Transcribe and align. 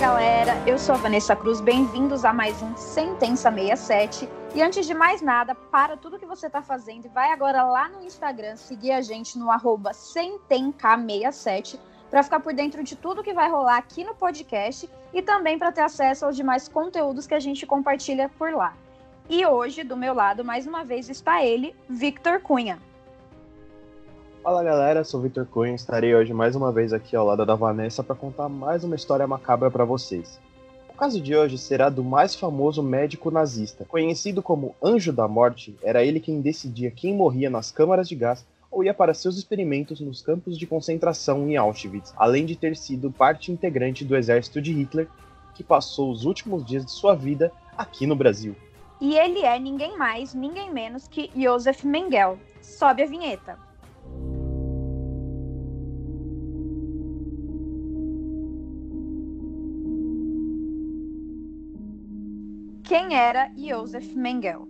galera, 0.00 0.54
eu 0.66 0.78
sou 0.78 0.94
a 0.94 0.98
Vanessa 0.98 1.36
Cruz, 1.36 1.60
bem-vindos 1.60 2.24
a 2.24 2.32
mais 2.32 2.62
um 2.62 2.74
Sentença 2.74 3.52
67. 3.52 4.26
E 4.54 4.62
antes 4.62 4.86
de 4.86 4.94
mais 4.94 5.20
nada, 5.20 5.54
para 5.54 5.94
tudo 5.94 6.18
que 6.18 6.24
você 6.24 6.46
está 6.46 6.62
fazendo 6.62 7.04
e 7.04 7.08
vai 7.10 7.30
agora 7.30 7.62
lá 7.62 7.86
no 7.90 8.02
Instagram 8.02 8.56
seguir 8.56 8.92
a 8.92 9.02
gente 9.02 9.38
no 9.38 9.50
arroba 9.50 9.90
Sentenca67 9.90 11.78
para 12.10 12.22
ficar 12.22 12.40
por 12.40 12.54
dentro 12.54 12.82
de 12.82 12.96
tudo 12.96 13.22
que 13.22 13.34
vai 13.34 13.50
rolar 13.50 13.76
aqui 13.76 14.02
no 14.02 14.14
podcast 14.14 14.88
e 15.12 15.20
também 15.20 15.58
para 15.58 15.70
ter 15.70 15.82
acesso 15.82 16.24
aos 16.24 16.34
demais 16.34 16.66
conteúdos 16.66 17.26
que 17.26 17.34
a 17.34 17.40
gente 17.40 17.66
compartilha 17.66 18.30
por 18.38 18.54
lá. 18.54 18.72
E 19.28 19.44
hoje, 19.44 19.84
do 19.84 19.98
meu 19.98 20.14
lado, 20.14 20.42
mais 20.42 20.66
uma 20.66 20.82
vez 20.82 21.10
está 21.10 21.44
ele, 21.44 21.76
Victor 21.86 22.40
Cunha. 22.40 22.78
Fala 24.42 24.64
galera, 24.64 25.04
sou 25.04 25.20
Victor 25.20 25.44
Cunha, 25.44 25.74
estarei 25.74 26.14
hoje 26.14 26.32
mais 26.32 26.56
uma 26.56 26.72
vez 26.72 26.94
aqui 26.94 27.14
ao 27.14 27.26
lado 27.26 27.44
da 27.44 27.54
Vanessa 27.54 28.02
para 28.02 28.16
contar 28.16 28.48
mais 28.48 28.82
uma 28.82 28.96
história 28.96 29.26
macabra 29.26 29.70
para 29.70 29.84
vocês. 29.84 30.40
O 30.88 30.94
caso 30.94 31.20
de 31.20 31.36
hoje 31.36 31.58
será 31.58 31.90
do 31.90 32.02
mais 32.02 32.34
famoso 32.34 32.82
médico 32.82 33.30
nazista. 33.30 33.84
Conhecido 33.84 34.42
como 34.42 34.74
Anjo 34.82 35.12
da 35.12 35.28
Morte, 35.28 35.76
era 35.82 36.02
ele 36.02 36.20
quem 36.20 36.40
decidia 36.40 36.90
quem 36.90 37.14
morria 37.14 37.50
nas 37.50 37.70
câmaras 37.70 38.08
de 38.08 38.14
gás 38.14 38.46
ou 38.70 38.82
ia 38.82 38.94
para 38.94 39.12
seus 39.12 39.36
experimentos 39.36 40.00
nos 40.00 40.22
campos 40.22 40.56
de 40.56 40.66
concentração 40.66 41.46
em 41.46 41.58
Auschwitz, 41.58 42.14
além 42.16 42.46
de 42.46 42.56
ter 42.56 42.74
sido 42.78 43.10
parte 43.10 43.52
integrante 43.52 44.06
do 44.06 44.16
exército 44.16 44.62
de 44.62 44.72
Hitler, 44.72 45.06
que 45.54 45.62
passou 45.62 46.10
os 46.10 46.24
últimos 46.24 46.64
dias 46.64 46.86
de 46.86 46.92
sua 46.92 47.14
vida 47.14 47.52
aqui 47.76 48.06
no 48.06 48.16
Brasil. 48.16 48.56
E 49.02 49.18
ele 49.18 49.40
é 49.40 49.58
ninguém 49.58 49.98
mais, 49.98 50.32
ninguém 50.32 50.72
menos 50.72 51.06
que 51.06 51.30
Josef 51.36 51.86
Mengele. 51.86 52.38
Sobe 52.62 53.02
a 53.02 53.06
vinheta. 53.06 53.69
Quem 62.90 63.14
era 63.14 63.48
Josef 63.56 64.16
Mengele? 64.16 64.66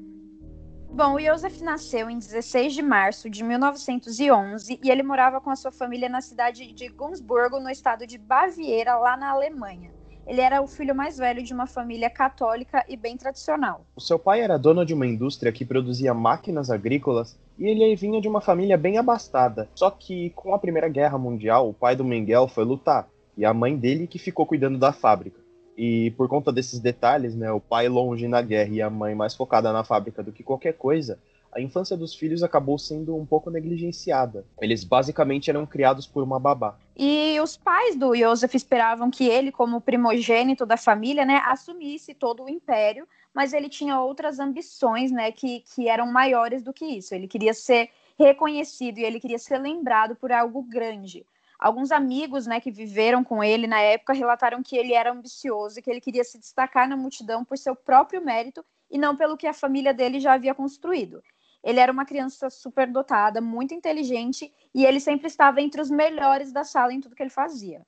Bom, 0.92 1.18
Josef 1.18 1.64
nasceu 1.64 2.10
em 2.10 2.18
16 2.18 2.74
de 2.74 2.82
março 2.82 3.30
de 3.30 3.42
1911 3.42 4.78
e 4.84 4.90
ele 4.90 5.02
morava 5.02 5.40
com 5.40 5.48
a 5.48 5.56
sua 5.56 5.72
família 5.72 6.06
na 6.06 6.20
cidade 6.20 6.70
de 6.70 6.88
Gunzburgo, 6.88 7.58
no 7.58 7.70
estado 7.70 8.06
de 8.06 8.18
Baviera, 8.18 8.98
lá 8.98 9.16
na 9.16 9.30
Alemanha. 9.30 9.90
Ele 10.26 10.42
era 10.42 10.60
o 10.60 10.66
filho 10.66 10.94
mais 10.94 11.16
velho 11.16 11.42
de 11.42 11.54
uma 11.54 11.66
família 11.66 12.10
católica 12.10 12.84
e 12.86 12.94
bem 12.94 13.16
tradicional. 13.16 13.86
O 13.96 14.02
seu 14.02 14.18
pai 14.18 14.42
era 14.42 14.58
dono 14.58 14.84
de 14.84 14.92
uma 14.92 15.06
indústria 15.06 15.50
que 15.50 15.64
produzia 15.64 16.12
máquinas 16.12 16.70
agrícolas 16.70 17.38
e 17.58 17.66
ele 17.68 17.96
vinha 17.96 18.20
de 18.20 18.28
uma 18.28 18.42
família 18.42 18.76
bem 18.76 18.98
abastada. 18.98 19.66
Só 19.74 19.90
que 19.90 20.28
com 20.36 20.54
a 20.54 20.58
Primeira 20.58 20.90
Guerra 20.90 21.16
Mundial, 21.16 21.70
o 21.70 21.72
pai 21.72 21.96
do 21.96 22.04
Mengel 22.04 22.48
foi 22.48 22.64
lutar 22.64 23.08
e 23.34 23.46
a 23.46 23.54
mãe 23.54 23.74
dele 23.78 24.06
que 24.06 24.18
ficou 24.18 24.44
cuidando 24.44 24.76
da 24.76 24.92
fábrica. 24.92 25.40
E 25.82 26.10
por 26.10 26.28
conta 26.28 26.52
desses 26.52 26.78
detalhes, 26.78 27.34
né, 27.34 27.50
o 27.50 27.58
pai 27.58 27.88
longe 27.88 28.28
na 28.28 28.42
guerra 28.42 28.68
e 28.70 28.82
a 28.82 28.90
mãe 28.90 29.14
mais 29.14 29.34
focada 29.34 29.72
na 29.72 29.82
fábrica 29.82 30.22
do 30.22 30.30
que 30.30 30.42
qualquer 30.42 30.74
coisa, 30.74 31.18
a 31.50 31.58
infância 31.58 31.96
dos 31.96 32.14
filhos 32.14 32.42
acabou 32.42 32.78
sendo 32.78 33.16
um 33.16 33.24
pouco 33.24 33.50
negligenciada. 33.50 34.44
Eles 34.60 34.84
basicamente 34.84 35.48
eram 35.48 35.64
criados 35.64 36.06
por 36.06 36.22
uma 36.22 36.38
babá. 36.38 36.76
E 36.94 37.40
os 37.40 37.56
pais 37.56 37.96
do 37.96 38.14
Joseph 38.14 38.54
esperavam 38.54 39.10
que 39.10 39.26
ele, 39.26 39.50
como 39.50 39.80
primogênito 39.80 40.66
da 40.66 40.76
família, 40.76 41.24
né, 41.24 41.40
assumisse 41.46 42.12
todo 42.12 42.44
o 42.44 42.50
império, 42.50 43.08
mas 43.32 43.54
ele 43.54 43.70
tinha 43.70 43.98
outras 43.98 44.38
ambições, 44.38 45.10
né, 45.10 45.32
que, 45.32 45.60
que 45.60 45.88
eram 45.88 46.12
maiores 46.12 46.62
do 46.62 46.74
que 46.74 46.84
isso. 46.84 47.14
Ele 47.14 47.26
queria 47.26 47.54
ser 47.54 47.88
reconhecido 48.18 48.98
e 48.98 49.04
ele 49.04 49.18
queria 49.18 49.38
ser 49.38 49.56
lembrado 49.56 50.14
por 50.14 50.30
algo 50.30 50.62
grande. 50.62 51.24
Alguns 51.60 51.92
amigos, 51.92 52.46
né, 52.46 52.58
que 52.58 52.70
viveram 52.70 53.22
com 53.22 53.44
ele 53.44 53.66
na 53.66 53.78
época 53.82 54.14
relataram 54.14 54.62
que 54.62 54.74
ele 54.78 54.94
era 54.94 55.12
ambicioso 55.12 55.78
e 55.78 55.82
que 55.82 55.90
ele 55.90 56.00
queria 56.00 56.24
se 56.24 56.38
destacar 56.38 56.88
na 56.88 56.96
multidão 56.96 57.44
por 57.44 57.58
seu 57.58 57.76
próprio 57.76 58.24
mérito 58.24 58.64
e 58.90 58.96
não 58.96 59.14
pelo 59.14 59.36
que 59.36 59.46
a 59.46 59.52
família 59.52 59.92
dele 59.92 60.20
já 60.20 60.32
havia 60.32 60.54
construído. 60.54 61.22
Ele 61.62 61.78
era 61.78 61.92
uma 61.92 62.06
criança 62.06 62.48
superdotada, 62.48 63.42
muito 63.42 63.74
inteligente 63.74 64.50
e 64.74 64.86
ele 64.86 64.98
sempre 64.98 65.26
estava 65.26 65.60
entre 65.60 65.82
os 65.82 65.90
melhores 65.90 66.50
da 66.50 66.64
sala 66.64 66.94
em 66.94 67.00
tudo 67.02 67.14
que 67.14 67.22
ele 67.22 67.28
fazia. 67.28 67.82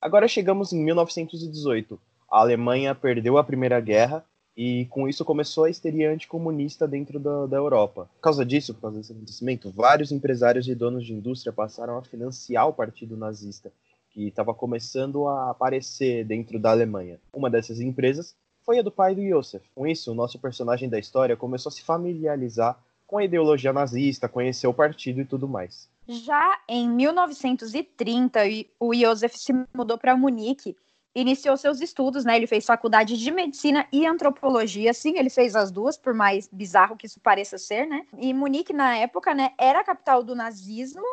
Agora 0.00 0.26
chegamos 0.26 0.72
em 0.72 0.82
1918. 0.82 2.00
A 2.30 2.40
Alemanha 2.40 2.94
perdeu 2.94 3.36
a 3.36 3.44
Primeira 3.44 3.78
Guerra 3.78 4.24
e 4.58 4.86
com 4.86 5.08
isso 5.08 5.24
começou 5.24 5.64
a 5.64 5.70
histeria 5.70 6.10
anticomunista 6.10 6.88
dentro 6.88 7.20
da, 7.20 7.46
da 7.46 7.56
Europa. 7.56 8.10
Por 8.16 8.20
causa 8.20 8.44
disso, 8.44 8.74
por 8.74 8.80
causa 8.80 8.98
desse 8.98 9.12
acontecimento, 9.12 9.70
vários 9.70 10.10
empresários 10.10 10.66
e 10.66 10.74
donos 10.74 11.06
de 11.06 11.14
indústria 11.14 11.52
passaram 11.52 11.96
a 11.96 12.02
financiar 12.02 12.66
o 12.66 12.72
partido 12.72 13.16
nazista, 13.16 13.72
que 14.10 14.26
estava 14.26 14.52
começando 14.52 15.28
a 15.28 15.50
aparecer 15.50 16.24
dentro 16.24 16.58
da 16.58 16.72
Alemanha. 16.72 17.20
Uma 17.32 17.48
dessas 17.48 17.78
empresas 17.78 18.34
foi 18.62 18.80
a 18.80 18.82
do 18.82 18.90
pai 18.90 19.14
do 19.14 19.22
Josef. 19.22 19.64
Com 19.76 19.86
isso, 19.86 20.10
o 20.10 20.14
nosso 20.14 20.40
personagem 20.40 20.88
da 20.88 20.98
história 20.98 21.36
começou 21.36 21.70
a 21.70 21.72
se 21.72 21.82
familiarizar 21.82 22.76
com 23.06 23.18
a 23.18 23.24
ideologia 23.24 23.72
nazista, 23.72 24.28
conhecer 24.28 24.66
o 24.66 24.74
partido 24.74 25.20
e 25.20 25.24
tudo 25.24 25.46
mais. 25.46 25.88
Já 26.08 26.58
em 26.68 26.88
1930, 26.88 28.40
o 28.80 28.92
Josef 28.92 29.38
se 29.38 29.52
mudou 29.72 29.96
para 29.96 30.16
Munique 30.16 30.76
iniciou 31.20 31.56
seus 31.56 31.80
estudos, 31.80 32.24
né? 32.24 32.36
Ele 32.36 32.46
fez 32.46 32.64
faculdade 32.64 33.16
de 33.16 33.30
medicina 33.30 33.86
e 33.92 34.06
antropologia. 34.06 34.92
Sim, 34.94 35.18
ele 35.18 35.30
fez 35.30 35.56
as 35.56 35.70
duas, 35.70 35.96
por 35.96 36.14
mais 36.14 36.48
bizarro 36.50 36.96
que 36.96 37.06
isso 37.06 37.20
pareça 37.20 37.58
ser, 37.58 37.86
né? 37.86 38.06
E 38.16 38.32
Munique, 38.32 38.72
na 38.72 38.96
época, 38.96 39.34
né, 39.34 39.52
era 39.58 39.80
a 39.80 39.84
capital 39.84 40.22
do 40.22 40.34
nazismo. 40.34 41.06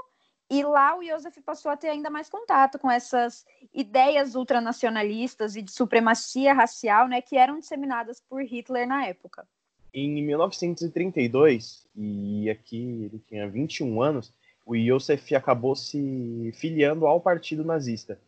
E 0.50 0.64
lá 0.64 0.96
o 0.96 1.04
Joseph 1.04 1.38
passou 1.44 1.72
a 1.72 1.78
ter 1.78 1.90
ainda 1.90 2.10
mais 2.10 2.30
contato 2.30 2.78
com 2.78 2.90
essas 2.90 3.46
ideias 3.74 4.36
ultranacionalistas 4.36 5.56
e 5.56 5.62
de 5.62 5.72
supremacia 5.72 6.54
racial, 6.54 7.08
né, 7.08 7.20
que 7.20 7.36
eram 7.36 7.60
disseminadas 7.60 8.22
por 8.22 8.44
Hitler 8.44 8.88
na 8.88 9.08
época. 9.08 9.48
Em 9.92 10.22
1932, 10.22 11.88
e 11.96 12.50
aqui 12.50 13.10
ele 13.12 13.24
tinha 13.28 13.48
21 13.48 14.02
anos, 14.02 14.32
o 14.66 14.78
Joseph 14.78 15.32
acabou 15.34 15.76
se 15.76 16.52
filiando 16.56 17.08
ao 17.08 17.20
Partido 17.20 17.64
Nazista. 17.64 18.20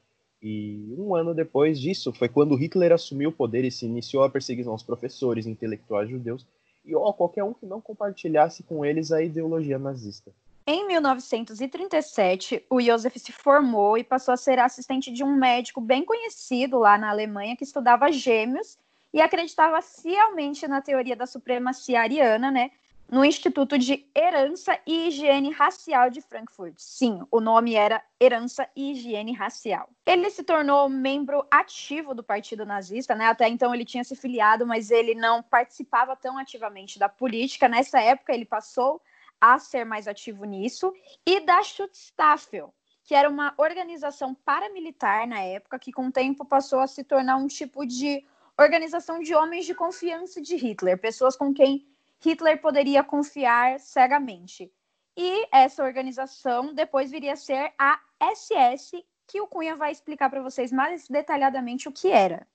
E 0.42 0.96
um 0.98 1.16
ano 1.16 1.34
depois 1.34 1.80
disso 1.80 2.14
foi 2.14 2.30
quando 2.30 2.56
Hitler 2.56 2.92
assumiu 2.92 3.30
o 3.30 3.34
poder 3.34 3.66
e 3.66 3.72
se 3.72 3.86
iniciou 3.86 4.24
a 4.24 4.30
perseguição 4.30 4.72
aos 4.72 4.84
professores, 4.84 5.48
intelectuais 5.48 6.09
judeus 6.09 6.46
e 6.86 6.94
a 6.94 7.14
qualquer 7.14 7.44
um 7.44 7.53
que 7.53 7.66
não 7.66 7.81
compartilhasse 7.81 8.64
com 8.64 8.86
eles 8.86 9.12
a 9.12 9.22
ideologia 9.22 9.78
nazista. 9.78 10.31
Em 10.66 10.86
1937, 10.86 12.66
o 12.70 12.81
Josef 12.81 13.18
se 13.20 13.31
formou 13.31 13.98
e 13.98 14.03
passou 14.03 14.34
a 14.34 14.38
ser 14.38 14.59
assistente 14.59 15.12
de 15.12 15.24
um 15.24 15.34
médico 15.36 15.80
bem 15.80 16.03
conhecido 16.03 16.78
lá 16.78 16.98
na 16.98 17.09
Alemanha 17.09 17.56
que 17.56 17.64
estudava 17.64 18.12
gêmeos 18.12 18.78
e 19.14 19.22
acreditava 19.22 19.81
fielmente 19.81 20.68
na 20.68 20.81
teoria 20.81 21.16
da 21.16 21.25
supremacia 21.25 22.02
ariana, 22.02 22.52
né? 22.52 22.72
No 23.09 23.23
Instituto 23.23 23.78
de 23.78 24.06
Herança 24.16 24.78
e 24.85 25.07
Higiene 25.07 25.51
Racial 25.51 26.09
de 26.09 26.22
Frankfurt. 26.22 26.75
Sim, 26.78 27.22
o 27.31 27.40
nome 27.40 27.73
era 27.73 28.03
Herança 28.19 28.68
e 28.75 28.91
Higiene 28.91 29.34
Racial. 29.34 29.90
Ele 30.06 30.29
se 30.29 30.44
tornou 30.44 30.90
membro 30.90 31.45
ativo 31.50 32.13
do 32.13 32.23
Partido 32.23 32.66
Nazista, 32.66 33.16
né? 33.16 33.28
Até 33.28 33.47
então 33.47 33.73
ele 33.73 33.85
tinha 33.85 34.03
se 34.03 34.16
filiado, 34.16 34.66
mas 34.66 34.91
ele 34.91 35.16
não 35.16 35.41
participava 35.41 36.16
tão 36.16 36.38
ativamente 36.38 37.00
da 37.00 37.07
política. 37.07 37.69
Nessa 37.69 38.01
época 38.01 38.34
ele 38.34 38.45
passou 38.45 39.01
a 39.39 39.57
ser 39.57 39.85
mais 39.85 40.07
ativo 40.07 40.44
nisso 40.44 40.94
e 41.25 41.39
da 41.39 41.63
Schutzstaffel, 41.63 42.74
que 43.03 43.16
era 43.16 43.29
uma 43.29 43.53
organização 43.57 44.34
paramilitar 44.34 45.28
na 45.28 45.39
época 45.39 45.79
que 45.79 45.94
com 45.94 46.07
o 46.07 46.12
tempo 46.12 46.44
passou 46.44 46.79
a 46.79 46.88
se 46.88 47.03
tornar 47.03 47.38
um 47.38 47.47
tipo 47.47 47.85
de 47.85 48.25
organização 48.59 49.19
de 49.19 49.35
homens 49.35 49.66
de 49.66 49.75
confiança 49.75 50.41
de 50.41 50.56
Hitler, 50.56 51.00
pessoas 51.00 51.35
com 51.35 51.53
quem 51.53 51.88
Hitler 52.19 52.60
poderia 52.60 53.04
confiar 53.04 53.80
cegamente. 53.80 54.72
E 55.16 55.48
essa 55.52 55.84
organização 55.84 56.74
depois 56.74 57.12
viria 57.12 57.34
a 57.34 57.36
ser 57.36 57.72
a 57.78 58.00
SS, 58.22 59.04
que 59.28 59.42
o 59.42 59.48
Cunha 59.48 59.75
vai 59.75 59.92
explicar 59.92 60.30
para 60.30 60.42
vocês 60.42 60.72
mais 60.72 61.08
detalhadamente 61.08 61.88
o 61.88 61.92
que 61.92 62.10
era. 62.10 62.48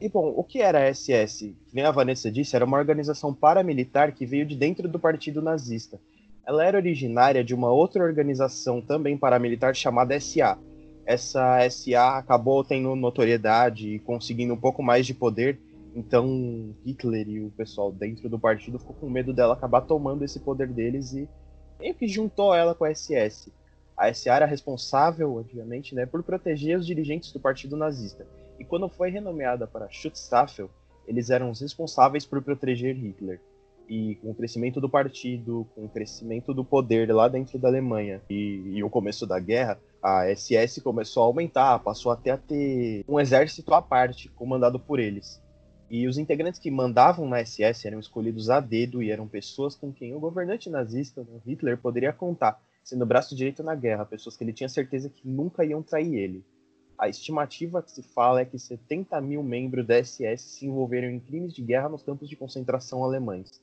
E 0.00 0.08
bom, 0.08 0.32
o 0.34 0.42
que 0.42 0.62
era 0.62 0.78
a 0.78 0.94
SS? 0.94 1.54
Nem 1.74 1.84
a 1.84 1.90
Vanessa 1.90 2.30
disse, 2.30 2.56
era 2.56 2.64
uma 2.64 2.78
organização 2.78 3.34
paramilitar 3.34 4.14
que 4.14 4.24
veio 4.24 4.46
de 4.46 4.56
dentro 4.56 4.88
do 4.88 4.98
partido 4.98 5.42
nazista. 5.42 6.00
Ela 6.46 6.64
era 6.64 6.78
originária 6.78 7.44
de 7.44 7.54
uma 7.54 7.70
outra 7.70 8.02
organização 8.02 8.80
também 8.80 9.16
paramilitar 9.18 9.74
chamada 9.74 10.18
SA. 10.18 10.58
Essa 11.04 11.68
SA 11.68 12.18
acabou 12.18 12.64
tendo 12.64 12.96
notoriedade 12.96 13.94
e 13.94 13.98
conseguindo 13.98 14.54
um 14.54 14.60
pouco 14.60 14.82
mais 14.82 15.06
de 15.06 15.12
poder 15.12 15.60
então 15.94 16.74
Hitler 16.84 17.28
e 17.28 17.44
o 17.44 17.50
pessoal 17.50 17.90
dentro 17.92 18.28
do 18.28 18.38
partido 18.38 18.78
ficou 18.78 18.94
com 18.94 19.10
medo 19.10 19.32
dela 19.32 19.54
acabar 19.54 19.82
tomando 19.82 20.24
esse 20.24 20.40
poder 20.40 20.68
deles 20.68 21.12
e 21.12 21.28
meio 21.78 21.94
que 21.94 22.06
juntou 22.06 22.54
ela 22.54 22.74
com 22.74 22.84
a 22.84 22.94
SS. 22.94 23.52
A 23.96 24.12
SA 24.12 24.34
era 24.34 24.46
responsável, 24.46 25.36
obviamente, 25.36 25.94
né, 25.94 26.06
por 26.06 26.22
proteger 26.22 26.78
os 26.78 26.86
dirigentes 26.86 27.32
do 27.32 27.40
partido 27.40 27.76
nazista. 27.76 28.26
E 28.58 28.64
quando 28.64 28.88
foi 28.88 29.10
renomeada 29.10 29.66
para 29.66 29.90
Schutzstaffel, 29.90 30.70
eles 31.06 31.28
eram 31.28 31.50
os 31.50 31.60
responsáveis 31.60 32.24
por 32.24 32.40
proteger 32.42 32.94
Hitler. 32.94 33.40
E 33.88 34.14
com 34.16 34.30
o 34.30 34.34
crescimento 34.34 34.80
do 34.80 34.88
partido, 34.88 35.66
com 35.74 35.84
o 35.84 35.88
crescimento 35.88 36.54
do 36.54 36.64
poder 36.64 37.12
lá 37.12 37.26
dentro 37.26 37.58
da 37.58 37.68
Alemanha 37.68 38.22
e, 38.30 38.76
e, 38.76 38.84
o 38.84 38.88
começo 38.88 39.26
da 39.26 39.40
guerra, 39.40 39.80
a 40.00 40.32
SS 40.32 40.80
começou 40.80 41.24
a 41.24 41.26
aumentar, 41.26 41.78
passou 41.80 42.12
até 42.12 42.30
a 42.30 42.38
ter 42.38 43.04
um 43.08 43.18
exército 43.18 43.74
à 43.74 43.82
parte, 43.82 44.28
comandado 44.28 44.78
por 44.78 45.00
eles. 45.00 45.42
E 45.90 46.06
os 46.06 46.18
integrantes 46.18 46.60
que 46.60 46.70
mandavam 46.70 47.28
na 47.28 47.44
SS 47.44 47.84
eram 47.84 47.98
escolhidos 47.98 48.48
a 48.48 48.60
dedo 48.60 49.02
e 49.02 49.10
eram 49.10 49.26
pessoas 49.26 49.74
com 49.74 49.92
quem 49.92 50.14
o 50.14 50.20
governante 50.20 50.70
nazista, 50.70 51.24
né, 51.24 51.40
Hitler, 51.44 51.76
poderia 51.76 52.12
contar, 52.12 52.62
sendo 52.84 53.04
braço 53.04 53.34
direito 53.34 53.60
na 53.64 53.74
guerra, 53.74 54.06
pessoas 54.06 54.36
que 54.36 54.44
ele 54.44 54.52
tinha 54.52 54.68
certeza 54.68 55.10
que 55.10 55.26
nunca 55.26 55.64
iam 55.64 55.82
trair 55.82 56.14
ele. 56.14 56.44
A 56.96 57.08
estimativa 57.08 57.82
que 57.82 57.90
se 57.90 58.04
fala 58.04 58.42
é 58.42 58.44
que 58.44 58.56
70 58.56 59.20
mil 59.20 59.42
membros 59.42 59.84
da 59.84 60.00
SS 60.00 60.42
se 60.42 60.66
envolveram 60.66 61.10
em 61.10 61.18
crimes 61.18 61.52
de 61.52 61.60
guerra 61.60 61.88
nos 61.88 62.04
campos 62.04 62.28
de 62.28 62.36
concentração 62.36 63.02
alemães, 63.02 63.60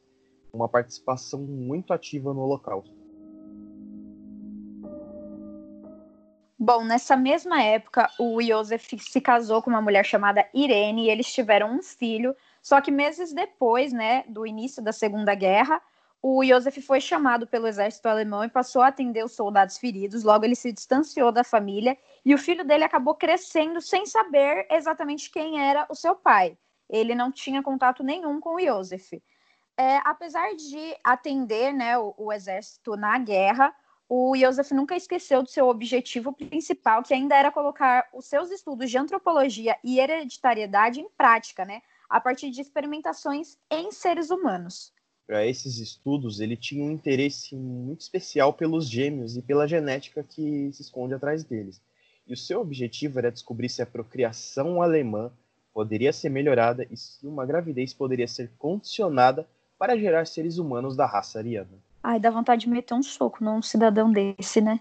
uma 0.52 0.68
participação 0.68 1.40
muito 1.40 1.94
ativa 1.94 2.34
no 2.34 2.42
Holocausto. 2.42 3.07
Bom, 6.68 6.84
nessa 6.84 7.16
mesma 7.16 7.64
época, 7.64 8.12
o 8.20 8.42
Josef 8.42 9.00
se 9.00 9.22
casou 9.22 9.62
com 9.62 9.70
uma 9.70 9.82
mulher 9.82 10.04
chamada 10.04 10.46
Irene 10.54 11.06
e 11.06 11.10
eles 11.10 11.34
tiveram 11.34 11.72
um 11.72 11.82
filho. 11.82 12.36
Só 12.62 12.82
que 12.82 12.92
meses 12.92 13.32
depois, 13.32 13.94
né, 13.94 14.26
do 14.28 14.46
início 14.46 14.84
da 14.84 14.92
Segunda 14.92 15.34
Guerra, 15.34 15.82
o 16.22 16.44
Josef 16.44 16.82
foi 16.82 17.00
chamado 17.00 17.48
pelo 17.48 17.68
exército 17.68 18.10
alemão 18.10 18.44
e 18.44 18.50
passou 18.50 18.82
a 18.82 18.88
atender 18.88 19.24
os 19.24 19.32
soldados 19.32 19.78
feridos. 19.78 20.26
Logo, 20.26 20.44
ele 20.44 20.56
se 20.56 20.74
distanciou 20.74 21.32
da 21.32 21.42
família 21.42 21.98
e 22.26 22.36
o 22.36 22.38
filho 22.38 22.66
dele 22.66 22.84
acabou 22.84 23.16
crescendo 23.16 23.80
sem 23.80 24.06
saber 24.06 24.68
exatamente 24.70 25.32
quem 25.32 25.62
era 25.66 25.86
o 25.88 25.96
seu 25.96 26.16
pai. 26.16 26.58
Ele 26.90 27.16
não 27.16 27.32
tinha 27.32 27.64
contato 27.64 28.04
nenhum 28.04 28.42
com 28.42 28.56
o 28.56 28.60
Josef. 28.60 29.24
É, 29.78 30.02
apesar 30.04 30.54
de 30.54 30.98
atender 31.02 31.72
né, 31.72 31.98
o, 31.98 32.14
o 32.18 32.34
exército 32.34 32.98
na 32.98 33.18
guerra, 33.20 33.74
o 34.10 34.36
Joseph 34.38 34.72
nunca 34.72 34.96
esqueceu 34.96 35.44
do 35.44 35.50
seu 35.50 35.68
objetivo 35.68 36.32
principal, 36.32 37.04
que 37.04 37.14
ainda 37.14 37.36
era 37.36 37.52
colocar 37.52 38.08
os 38.14 38.26
seus 38.26 38.50
estudos 38.52 38.90
de 38.90 38.98
antropologia 38.98 39.76
e 39.84 40.00
hereditariedade 40.00 41.02
em 41.02 41.10
prática, 41.10 41.66
né, 41.66 41.82
a 42.10 42.22
partir 42.22 42.50
de 42.50 42.62
experimentações 42.62 43.58
em 43.70 43.92
seres 43.92 44.30
humanos. 44.30 44.94
Para 45.26 45.46
esses 45.46 45.78
estudos, 45.80 46.40
ele 46.40 46.56
tinha 46.56 46.86
um 46.86 46.92
interesse 46.92 47.54
muito 47.54 48.00
especial 48.00 48.54
pelos 48.54 48.90
gêmeos 48.90 49.36
e 49.36 49.42
pela 49.42 49.68
genética 49.68 50.24
que 50.24 50.72
se 50.72 50.82
esconde 50.82 51.14
atrás 51.14 51.44
deles. 51.44 51.82
E 52.26 52.34
o 52.34 52.38
seu 52.38 52.62
objetivo 52.62 53.20
era 53.20 53.32
descobrir 53.32 53.68
se 53.68 53.82
a 53.82 53.86
procriação 53.86 54.82
alemã 54.82 55.32
poderia 55.74 56.14
ser 56.14 56.30
melhorada 56.30 56.88
e 56.90 56.96
se 56.96 57.28
uma 57.28 57.46
gravidez 57.46 57.94
poderia 57.94 58.28
ser 58.28 58.52
condicionada 58.58 59.46
para 59.78 59.98
gerar 59.98 60.26
seres 60.26 60.58
humanos 60.58 60.96
da 60.96 61.06
raça 61.06 61.40
ariana. 61.40 61.87
Ai, 62.10 62.22
dá 62.22 62.30
vontade 62.30 62.62
de 62.62 62.70
meter 62.70 62.94
um 62.94 63.04
soco 63.04 63.44
num 63.44 63.62
cidadão 63.62 64.10
desse, 64.10 64.62
né? 64.62 64.80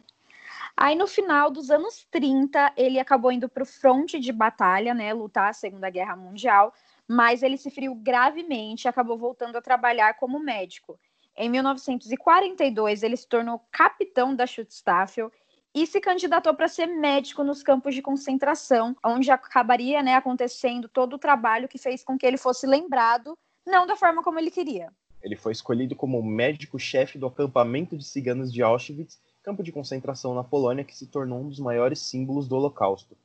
Aí 0.77 0.95
no 0.95 1.09
final 1.09 1.51
dos 1.51 1.73
anos 1.73 2.07
30, 2.09 2.73
ele 2.77 3.01
acabou 3.01 3.33
indo 3.33 3.49
para 3.49 3.65
o 3.65 3.67
fronte 3.67 4.21
de 4.21 4.31
batalha, 4.31 4.95
né, 4.95 5.13
lutar 5.13 5.51
a 5.51 5.53
Segunda 5.53 5.91
Guerra 5.91 6.15
Mundial, 6.15 6.73
mas 7.09 7.43
ele 7.43 7.57
se 7.57 7.69
feriu 7.69 7.97
gravemente 7.97 8.85
e 8.85 8.89
acabou 8.89 9.19
voltando 9.19 9.57
a 9.57 9.61
trabalhar 9.61 10.15
como 10.15 10.39
médico. 10.39 11.01
Em 11.37 11.51
1942, 11.51 13.03
ele 13.03 13.17
se 13.17 13.27
tornou 13.27 13.61
capitão 13.73 14.33
da 14.33 14.47
Schutzstaffel 14.47 15.33
e 15.75 15.85
se 15.85 16.01
candidatou 16.01 16.55
para 16.55 16.69
ser 16.69 16.87
médico 16.87 17.43
nos 17.43 17.61
campos 17.61 17.93
de 17.93 18.03
concentração, 18.03 18.95
onde 19.05 19.33
acabaria 19.33 20.01
né, 20.01 20.15
acontecendo 20.15 20.89
todo 20.89 21.15
o 21.15 21.19
trabalho 21.19 21.67
que 21.67 21.77
fez 21.77 22.05
com 22.05 22.17
que 22.17 22.25
ele 22.25 22.37
fosse 22.37 22.69
lembrado, 22.69 23.37
não 23.67 23.85
da 23.85 23.97
forma 23.97 24.23
como 24.23 24.39
ele 24.39 24.53
queria. 24.53 24.93
Ele 25.27 25.35
foi 25.35 25.51
escolhido 25.51 25.97
como 25.97 26.23
médico-chefe 26.23 27.19
do 27.19 27.27
acampamento 27.27 27.99
de 27.99 28.05
ciganos 28.05 28.53
de 28.53 28.63
Auschwitz, 28.63 29.19
campo 29.43 29.61
de 29.61 29.73
concentração 29.73 30.33
na 30.37 30.45
Polônia 30.45 30.85
que 30.85 30.97
se 30.97 31.09
tornou 31.09 31.41
um 31.41 31.49
dos 31.49 31.59
maiores 31.59 31.99
símbolos 31.99 32.47
do 32.47 32.55
Holocausto. 32.55 33.17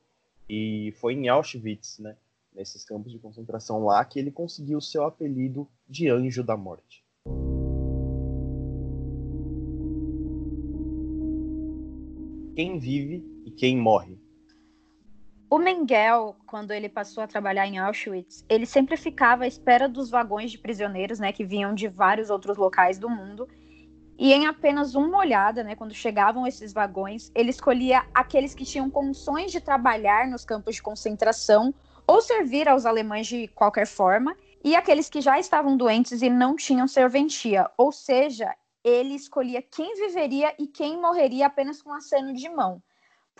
E 0.50 0.92
foi 0.96 1.14
em 1.14 1.28
Auschwitz, 1.28 2.00
né, 2.00 2.16
nesses 2.52 2.84
campos 2.84 3.12
de 3.12 3.20
concentração 3.20 3.84
lá, 3.84 4.04
que 4.04 4.18
ele 4.18 4.32
conseguiu 4.32 4.80
seu 4.80 5.04
apelido 5.04 5.68
de 5.88 6.08
Anjo 6.08 6.42
da 6.42 6.56
Morte. 6.56 7.04
Quem 12.56 12.80
vive 12.80 13.24
e 13.46 13.50
quem 13.52 13.76
morre. 13.76 14.18
O 15.52 15.58
Mengel, 15.58 16.34
quando 16.46 16.70
ele 16.70 16.88
passou 16.88 17.22
a 17.22 17.26
trabalhar 17.26 17.66
em 17.66 17.76
Auschwitz, 17.76 18.42
ele 18.48 18.64
sempre 18.64 18.96
ficava 18.96 19.44
à 19.44 19.46
espera 19.46 19.86
dos 19.86 20.08
vagões 20.08 20.50
de 20.50 20.56
prisioneiros, 20.56 21.18
né, 21.18 21.30
que 21.30 21.44
vinham 21.44 21.74
de 21.74 21.88
vários 21.88 22.30
outros 22.30 22.56
locais 22.56 22.98
do 22.98 23.10
mundo. 23.10 23.46
E 24.18 24.32
em 24.32 24.46
apenas 24.46 24.94
uma 24.94 25.18
olhada, 25.18 25.62
né, 25.62 25.76
quando 25.76 25.92
chegavam 25.92 26.46
esses 26.46 26.72
vagões, 26.72 27.30
ele 27.34 27.50
escolhia 27.50 28.02
aqueles 28.14 28.54
que 28.54 28.64
tinham 28.64 28.88
condições 28.88 29.52
de 29.52 29.60
trabalhar 29.60 30.26
nos 30.26 30.42
campos 30.42 30.76
de 30.76 30.82
concentração 30.82 31.74
ou 32.06 32.22
servir 32.22 32.66
aos 32.66 32.86
alemães 32.86 33.26
de 33.26 33.46
qualquer 33.48 33.86
forma, 33.86 34.34
e 34.64 34.74
aqueles 34.74 35.10
que 35.10 35.20
já 35.20 35.38
estavam 35.38 35.76
doentes 35.76 36.22
e 36.22 36.30
não 36.30 36.56
tinham 36.56 36.88
serventia, 36.88 37.70
ou 37.76 37.92
seja, 37.92 38.54
ele 38.82 39.14
escolhia 39.14 39.60
quem 39.60 39.96
viveria 39.96 40.54
e 40.58 40.66
quem 40.66 40.98
morreria 40.98 41.44
apenas 41.44 41.82
com 41.82 41.92
aceno 41.92 42.32
de 42.32 42.48
mão. 42.48 42.82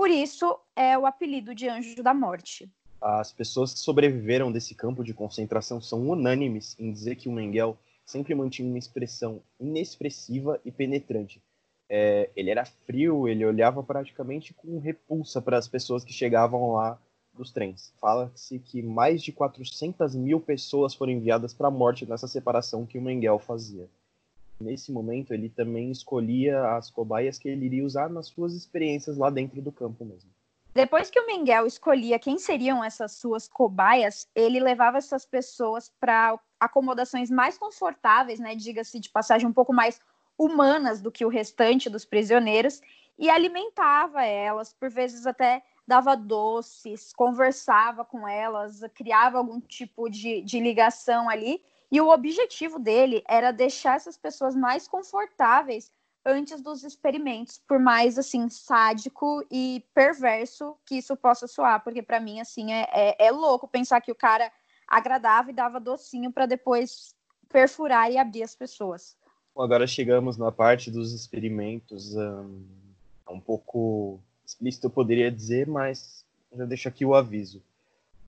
Por 0.02 0.10
isso 0.10 0.58
é 0.74 0.98
o 0.98 1.06
apelido 1.06 1.54
de 1.54 1.68
Anjo 1.68 2.02
da 2.02 2.12
Morte. 2.12 2.68
As 3.00 3.32
pessoas 3.32 3.72
que 3.72 3.78
sobreviveram 3.78 4.50
desse 4.50 4.74
campo 4.74 5.04
de 5.04 5.14
concentração 5.14 5.80
são 5.80 6.08
unânimes 6.08 6.74
em 6.76 6.90
dizer 6.90 7.14
que 7.14 7.28
o 7.28 7.32
Mengel 7.32 7.78
sempre 8.04 8.34
mantinha 8.34 8.68
uma 8.68 8.80
expressão 8.80 9.40
inexpressiva 9.60 10.60
e 10.64 10.72
penetrante. 10.72 11.40
É, 11.88 12.28
ele 12.34 12.50
era 12.50 12.64
frio, 12.64 13.28
ele 13.28 13.46
olhava 13.46 13.80
praticamente 13.80 14.52
com 14.52 14.80
repulsa 14.80 15.40
para 15.40 15.56
as 15.56 15.68
pessoas 15.68 16.02
que 16.02 16.12
chegavam 16.12 16.72
lá 16.72 17.00
dos 17.32 17.52
trens. 17.52 17.94
Fala-se 18.00 18.58
que 18.58 18.82
mais 18.82 19.22
de 19.22 19.30
400 19.30 20.16
mil 20.16 20.40
pessoas 20.40 20.94
foram 20.94 21.12
enviadas 21.12 21.54
para 21.54 21.68
a 21.68 21.70
morte 21.70 22.04
nessa 22.06 22.26
separação 22.26 22.84
que 22.84 22.98
o 22.98 23.02
Mengel 23.02 23.38
fazia 23.38 23.88
nesse 24.62 24.90
momento 24.92 25.34
ele 25.34 25.48
também 25.48 25.90
escolhia 25.90 26.76
as 26.76 26.90
cobaias 26.90 27.38
que 27.38 27.48
ele 27.48 27.66
iria 27.66 27.84
usar 27.84 28.08
nas 28.08 28.28
suas 28.28 28.54
experiências 28.54 29.16
lá 29.16 29.28
dentro 29.28 29.60
do 29.60 29.72
campo 29.72 30.04
mesmo. 30.04 30.30
Depois 30.74 31.10
que 31.10 31.20
o 31.20 31.26
Mengel 31.26 31.66
escolhia 31.66 32.18
quem 32.18 32.38
seriam 32.38 32.82
essas 32.82 33.12
suas 33.12 33.46
cobaias, 33.46 34.26
ele 34.34 34.58
levava 34.58 34.96
essas 34.96 35.26
pessoas 35.26 35.92
para 36.00 36.38
acomodações 36.58 37.30
mais 37.30 37.58
confortáveis, 37.58 38.40
né, 38.40 38.54
diga-se 38.54 38.98
de 38.98 39.10
passagem 39.10 39.46
um 39.46 39.52
pouco 39.52 39.72
mais 39.72 40.00
humanas 40.38 41.02
do 41.02 41.12
que 41.12 41.26
o 41.26 41.28
restante 41.28 41.90
dos 41.90 42.06
prisioneiros 42.06 42.80
e 43.18 43.28
alimentava 43.28 44.24
elas, 44.24 44.72
por 44.72 44.88
vezes 44.88 45.26
até 45.26 45.62
dava 45.86 46.16
doces, 46.16 47.12
conversava 47.12 48.04
com 48.04 48.26
elas, 48.26 48.80
criava 48.94 49.36
algum 49.36 49.60
tipo 49.60 50.08
de, 50.08 50.40
de 50.40 50.58
ligação 50.58 51.28
ali 51.28 51.62
e 51.92 52.00
o 52.00 52.08
objetivo 52.08 52.78
dele 52.78 53.22
era 53.28 53.52
deixar 53.52 53.96
essas 53.96 54.16
pessoas 54.16 54.56
mais 54.56 54.88
confortáveis 54.88 55.92
antes 56.24 56.62
dos 56.62 56.84
experimentos, 56.84 57.60
por 57.68 57.78
mais 57.78 58.18
assim 58.18 58.48
sádico 58.48 59.44
e 59.50 59.84
perverso 59.92 60.74
que 60.86 60.96
isso 60.96 61.14
possa 61.14 61.46
soar, 61.46 61.84
porque 61.84 62.00
para 62.00 62.18
mim 62.18 62.40
assim 62.40 62.72
é, 62.72 62.88
é, 62.92 63.26
é, 63.26 63.30
louco 63.30 63.68
pensar 63.68 64.00
que 64.00 64.10
o 64.10 64.14
cara 64.14 64.50
agradava 64.88 65.50
e 65.50 65.54
dava 65.54 65.78
docinho 65.78 66.32
para 66.32 66.46
depois 66.46 67.14
perfurar 67.50 68.10
e 68.10 68.16
abrir 68.16 68.42
as 68.42 68.54
pessoas. 68.54 69.14
Agora 69.54 69.86
chegamos 69.86 70.38
na 70.38 70.50
parte 70.50 70.90
dos 70.90 71.12
experimentos, 71.12 72.16
um, 72.16 72.64
um 73.28 73.40
pouco 73.40 74.18
explícito 74.46 74.86
eu 74.86 74.90
poderia 74.90 75.30
dizer, 75.30 75.66
mas 75.66 76.24
já 76.54 76.64
deixo 76.64 76.88
aqui 76.88 77.04
o 77.04 77.14
aviso 77.14 77.62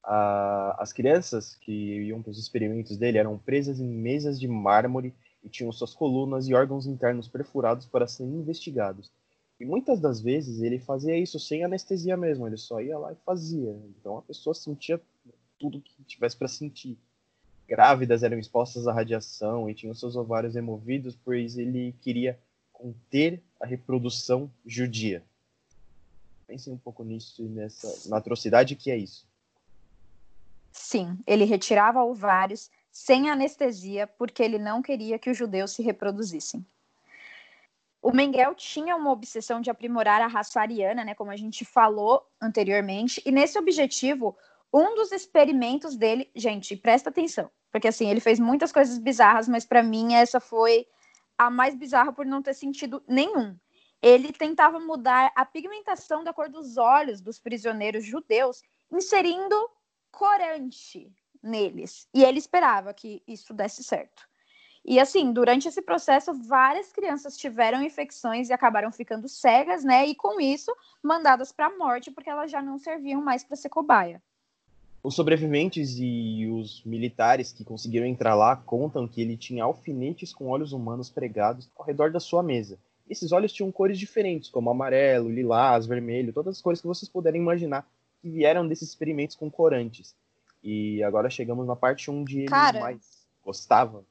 a, 0.04 0.76
as 0.78 0.92
crianças 0.92 1.54
que 1.54 1.72
iam 1.72 2.22
para 2.22 2.30
os 2.30 2.38
experimentos 2.38 2.96
dele 2.96 3.18
eram 3.18 3.38
presas 3.38 3.80
em 3.80 3.88
mesas 3.88 4.38
de 4.38 4.46
mármore 4.46 5.14
e 5.42 5.48
tinham 5.48 5.72
suas 5.72 5.94
colunas 5.94 6.46
e 6.48 6.54
órgãos 6.54 6.86
internos 6.86 7.28
perfurados 7.28 7.86
para 7.86 8.06
serem 8.06 8.34
investigados. 8.34 9.10
E 9.58 9.64
muitas 9.64 10.00
das 10.00 10.20
vezes 10.20 10.60
ele 10.62 10.78
fazia 10.78 11.16
isso 11.16 11.38
sem 11.38 11.64
anestesia 11.64 12.16
mesmo, 12.16 12.46
ele 12.46 12.56
só 12.56 12.80
ia 12.80 12.98
lá 12.98 13.12
e 13.12 13.16
fazia. 13.24 13.70
Então 13.98 14.18
a 14.18 14.22
pessoa 14.22 14.54
sentia 14.54 15.00
tudo 15.58 15.80
que 15.80 16.02
tivesse 16.04 16.36
para 16.36 16.48
sentir. 16.48 16.98
Grávidas 17.66 18.22
eram 18.22 18.38
expostas 18.38 18.86
à 18.86 18.92
radiação 18.92 19.70
e 19.70 19.74
tinham 19.74 19.94
seus 19.94 20.16
ovários 20.16 20.54
removidos, 20.54 21.16
pois 21.24 21.56
ele 21.56 21.94
queria 22.00 22.38
conter 22.72 23.42
a 23.58 23.64
reprodução 23.64 24.50
judia. 24.66 25.22
Pensem 26.46 26.72
um 26.72 26.76
pouco 26.76 27.02
nisso 27.02 27.42
e 27.42 27.48
nessa 27.48 28.10
na 28.10 28.18
atrocidade 28.18 28.76
que 28.76 28.90
é 28.90 28.96
isso. 28.98 29.26
Sim, 30.76 31.16
ele 31.24 31.44
retirava 31.44 32.02
ovários 32.02 32.68
sem 32.90 33.30
anestesia 33.30 34.08
porque 34.08 34.42
ele 34.42 34.58
não 34.58 34.82
queria 34.82 35.20
que 35.20 35.30
os 35.30 35.36
judeus 35.36 35.70
se 35.70 35.82
reproduzissem. 35.84 36.66
O 38.02 38.12
Mengel 38.12 38.56
tinha 38.56 38.96
uma 38.96 39.12
obsessão 39.12 39.60
de 39.60 39.70
aprimorar 39.70 40.20
a 40.20 40.26
raça 40.26 40.60
ariana, 40.60 41.04
né, 41.04 41.14
como 41.14 41.30
a 41.30 41.36
gente 41.36 41.64
falou 41.64 42.28
anteriormente, 42.42 43.22
e 43.24 43.30
nesse 43.30 43.56
objetivo, 43.56 44.36
Um 44.76 44.96
dos 44.96 45.12
experimentos 45.12 45.94
dele, 45.94 46.28
gente, 46.34 46.76
presta 46.76 47.08
atenção, 47.08 47.48
porque 47.70 47.86
assim, 47.86 48.10
ele 48.10 48.18
fez 48.18 48.40
muitas 48.40 48.72
coisas 48.72 48.98
bizarras, 48.98 49.46
mas 49.46 49.64
para 49.64 49.84
mim 49.84 50.14
essa 50.14 50.40
foi 50.40 50.84
a 51.38 51.48
mais 51.48 51.76
bizarra 51.76 52.12
por 52.12 52.26
não 52.26 52.42
ter 52.42 52.54
sentido 52.54 53.00
nenhum. 53.06 53.56
Ele 54.02 54.32
tentava 54.32 54.80
mudar 54.80 55.30
a 55.36 55.46
pigmentação 55.46 56.24
da 56.24 56.32
cor 56.32 56.48
dos 56.48 56.76
olhos 56.76 57.20
dos 57.20 57.38
prisioneiros 57.38 58.04
judeus, 58.04 58.62
inserindo 58.90 59.54
corante 60.14 61.12
neles. 61.42 62.08
E 62.14 62.22
ele 62.24 62.38
esperava 62.38 62.94
que 62.94 63.22
isso 63.26 63.52
desse 63.52 63.82
certo. 63.82 64.22
E 64.84 65.00
assim, 65.00 65.32
durante 65.32 65.66
esse 65.66 65.82
processo, 65.82 66.32
várias 66.34 66.92
crianças 66.92 67.36
tiveram 67.36 67.82
infecções 67.82 68.48
e 68.48 68.52
acabaram 68.52 68.92
ficando 68.92 69.28
cegas, 69.28 69.82
né? 69.82 70.06
E 70.06 70.14
com 70.14 70.40
isso, 70.40 70.74
mandadas 71.02 71.50
para 71.50 71.66
a 71.66 71.76
morte, 71.76 72.10
porque 72.10 72.30
elas 72.30 72.50
já 72.50 72.62
não 72.62 72.78
serviam 72.78 73.22
mais 73.22 73.42
para 73.42 73.56
ser 73.56 73.70
cobaia. 73.70 74.22
Os 75.02 75.14
sobreviventes 75.14 75.96
e 75.98 76.46
os 76.46 76.82
militares 76.84 77.52
que 77.52 77.64
conseguiram 77.64 78.06
entrar 78.06 78.34
lá 78.34 78.56
contam 78.56 79.08
que 79.08 79.20
ele 79.20 79.36
tinha 79.36 79.64
alfinetes 79.64 80.32
com 80.32 80.48
olhos 80.48 80.72
humanos 80.72 81.10
pregados 81.10 81.68
ao 81.76 81.84
redor 81.84 82.10
da 82.10 82.20
sua 82.20 82.42
mesa. 82.42 82.78
Esses 83.08 83.32
olhos 83.32 83.52
tinham 83.52 83.72
cores 83.72 83.98
diferentes, 83.98 84.48
como 84.48 84.70
amarelo, 84.70 85.30
lilás, 85.30 85.86
vermelho, 85.86 86.32
todas 86.32 86.56
as 86.56 86.62
cores 86.62 86.80
que 86.80 86.86
vocês 86.86 87.08
puderem 87.08 87.40
imaginar 87.40 87.86
que 88.24 88.30
vieram 88.30 88.66
desses 88.66 88.88
experimentos 88.88 89.36
com 89.36 89.50
corantes. 89.50 90.16
E 90.62 91.02
agora 91.02 91.28
chegamos 91.28 91.66
na 91.66 91.76
parte 91.76 92.10
onde 92.10 92.38
ele 92.38 92.48
Cara, 92.48 92.80
mais 92.80 93.26
gostava. 93.44 94.02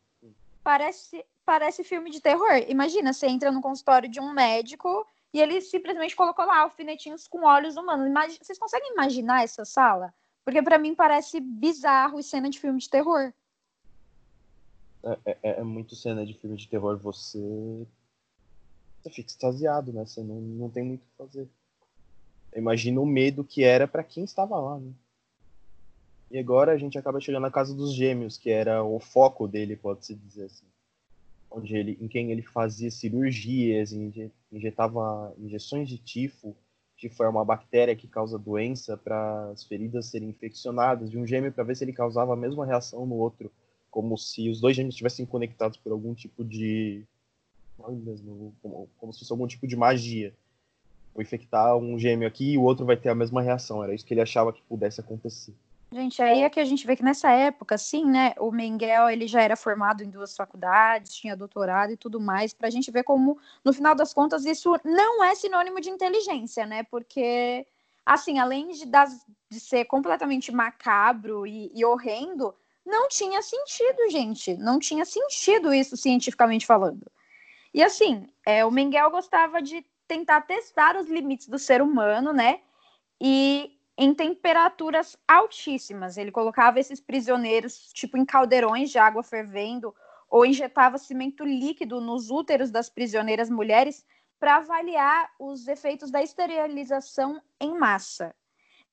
Parece, 0.64 1.26
parece 1.44 1.84
filme 1.84 2.12
de 2.12 2.22
terror. 2.22 2.64
Imagina, 2.68 3.12
você 3.12 3.26
entra 3.26 3.52
no 3.52 3.60
consultório 3.60 4.08
de 4.08 4.20
um 4.20 4.32
médico 4.32 5.04
e 5.34 5.42
ele 5.42 5.60
simplesmente 5.62 6.16
colocou 6.16 6.46
lá 6.46 6.60
alfinetinhos 6.60 7.28
com 7.28 7.44
olhos 7.44 7.76
humanos. 7.76 8.06
Imagina, 8.06 8.38
vocês 8.40 8.60
conseguem 8.60 8.92
imaginar 8.92 9.44
essa 9.44 9.66
sala? 9.66 10.14
Porque 10.46 10.62
para 10.62 10.78
mim 10.78 10.94
parece 10.94 11.40
bizarro 11.40 12.20
e 12.20 12.24
cena 12.24 12.52
de 12.52 12.60
filme 12.60 12.80
de 12.80 12.92
terror. 12.92 13.34
É, 15.04 15.18
é, 15.26 15.38
é, 15.60 15.64
muito 15.64 15.96
cena 15.96 16.24
de 16.24 16.36
filme 16.36 16.56
de 16.56 16.68
terror. 16.68 17.00
Você, 17.00 17.88
você 19.02 19.10
fica 19.10 19.30
extasiado, 19.30 19.92
né? 19.92 20.06
Você 20.06 20.22
não, 20.22 20.36
não 20.36 20.70
tem 20.70 20.84
muito 20.84 21.02
o 21.02 21.08
que 21.08 21.18
fazer. 21.18 21.50
Imagina 22.56 23.00
o 23.00 23.06
medo 23.06 23.44
que 23.44 23.64
era 23.64 23.88
para 23.88 24.04
quem 24.04 24.24
estava 24.24 24.60
lá, 24.60 24.80
né? 24.80 24.92
E 26.32 26.40
agora 26.40 26.72
a 26.72 26.78
gente 26.78 26.98
acaba 26.98 27.20
chegando 27.20 27.44
na 27.44 27.52
casa 27.52 27.76
dos 27.76 27.94
gêmeos, 27.94 28.38
que 28.38 28.50
era 28.50 28.84
o 28.84 29.00
foco 29.00 29.48
dele, 29.48 29.76
pode-se 29.76 30.16
dizer 30.16 30.46
assim. 30.46 30.66
Onde 31.50 31.76
ele, 31.76 31.98
em 32.02 32.08
quem 32.08 32.32
ele 32.32 32.42
fazia 32.42 32.90
cirurgias, 32.90 33.94
injetava 34.52 35.34
injeções 35.38 35.88
de 35.88 35.98
tifo 36.00 36.56
tifo 37.08 37.24
é 37.24 37.30
uma 37.30 37.44
bactéria 37.44 37.96
que 37.96 38.08
causa 38.08 38.38
doença 38.38 38.96
para 38.96 39.50
as 39.50 39.64
feridas 39.64 40.06
serem 40.06 40.30
infeccionadas 40.30 41.10
de 41.10 41.18
um 41.18 41.28
gêmeo 41.28 41.52
para 41.52 41.64
ver 41.64 41.76
se 41.76 41.84
ele 41.84 41.94
causava 41.94 42.34
a 42.34 42.38
mesma 42.38 42.66
reação 42.66 43.06
no 43.06 43.16
outro, 43.16 43.52
como 43.92 44.18
se 44.18 44.50
os 44.50 44.62
dois 44.62 44.76
gêmeos 44.76 44.96
estivessem 44.96 45.26
conectados 45.26 45.78
por 45.78 45.92
algum 45.92 46.14
tipo 46.14 46.44
de 46.44 47.06
mesmo, 47.90 48.56
como, 48.62 48.90
como 48.98 49.14
se 49.14 49.20
fosse 49.20 49.32
algum 49.32 49.48
tipo 49.48 49.68
de 49.68 49.76
magia. 49.76 50.34
Vou 51.14 51.22
infectar 51.22 51.76
um 51.78 51.98
gêmeo 51.98 52.28
aqui 52.28 52.54
e 52.54 52.58
o 52.58 52.64
outro 52.64 52.86
vai 52.86 52.98
ter 52.98 53.10
a 53.10 53.16
mesma 53.16 53.42
reação. 53.42 53.84
Era 53.84 53.94
isso 53.94 54.06
que 54.06 54.14
ele 54.14 54.22
achava 54.22 54.52
que 54.52 54.62
pudesse 54.64 55.00
acontecer. 55.00 55.54
Gente, 55.94 56.24
aí 56.24 56.42
é 56.42 56.50
que 56.50 56.60
a 56.60 56.66
gente 56.66 56.88
vê 56.88 56.96
que 56.96 57.04
nessa 57.04 57.30
época, 57.30 57.78
sim, 57.78 58.04
né, 58.04 58.34
o 58.40 58.52
Mengel, 58.52 59.12
ele 59.12 59.28
já 59.28 59.44
era 59.44 59.56
formado 59.56 60.04
em 60.04 60.10
duas 60.10 60.36
faculdades, 60.36 61.14
tinha 61.14 61.38
doutorado 61.38 61.92
e 61.92 61.98
tudo 61.98 62.20
mais, 62.20 62.52
para 62.52 62.68
a 62.68 62.72
gente 62.72 62.90
ver 62.90 63.04
como, 63.04 63.38
no 63.64 63.72
final 63.72 63.94
das 63.94 64.12
contas, 64.12 64.44
isso 64.44 64.76
não 64.84 65.24
é 65.24 65.36
sinônimo 65.36 65.80
de 65.80 65.92
inteligência, 65.92 66.66
né, 66.66 66.82
porque, 66.82 67.64
assim, 68.04 68.40
além 68.40 68.72
de, 68.72 68.88
das, 68.88 69.24
de 69.48 69.60
ser 69.60 69.86
completamente 69.86 70.52
macabro 70.52 71.46
e, 71.46 71.72
e 71.76 71.86
horrendo, 71.86 72.56
não 72.84 73.08
tinha 73.08 73.44
sentido, 73.44 74.10
gente, 74.10 74.58
não 74.58 74.80
tinha 74.80 75.06
sentido 75.06 75.72
isso 75.72 75.96
cientificamente 75.96 76.66
falando. 76.66 77.06
E, 77.72 77.84
assim, 77.84 78.28
é, 78.44 78.66
o 78.66 78.72
Mengel 78.72 79.12
gostava 79.12 79.62
de 79.62 79.86
tentar 80.14 80.42
testar 80.42 80.96
os 80.96 81.08
limites 81.08 81.48
do 81.48 81.58
ser 81.58 81.82
humano, 81.82 82.32
né, 82.32 82.62
e 83.20 83.76
em 83.98 84.14
temperaturas 84.14 85.18
altíssimas. 85.28 86.18
Ele 86.18 86.32
colocava 86.32 86.80
esses 86.80 87.02
prisioneiros, 87.02 87.92
tipo, 87.94 88.16
em 88.16 88.26
caldeirões 88.26 88.92
de 88.92 89.00
água 89.00 89.24
fervendo, 89.24 89.94
ou 90.30 90.46
injetava 90.46 91.00
cimento 91.00 91.44
líquido 91.44 92.00
nos 92.00 92.30
úteros 92.30 92.70
das 92.70 92.90
prisioneiras 92.90 93.50
mulheres 93.50 94.06
para 94.40 94.58
avaliar 94.58 95.32
os 95.40 95.68
efeitos 95.68 96.12
da 96.12 96.22
esterilização 96.22 97.42
em 97.60 97.78
massa. 97.78 98.36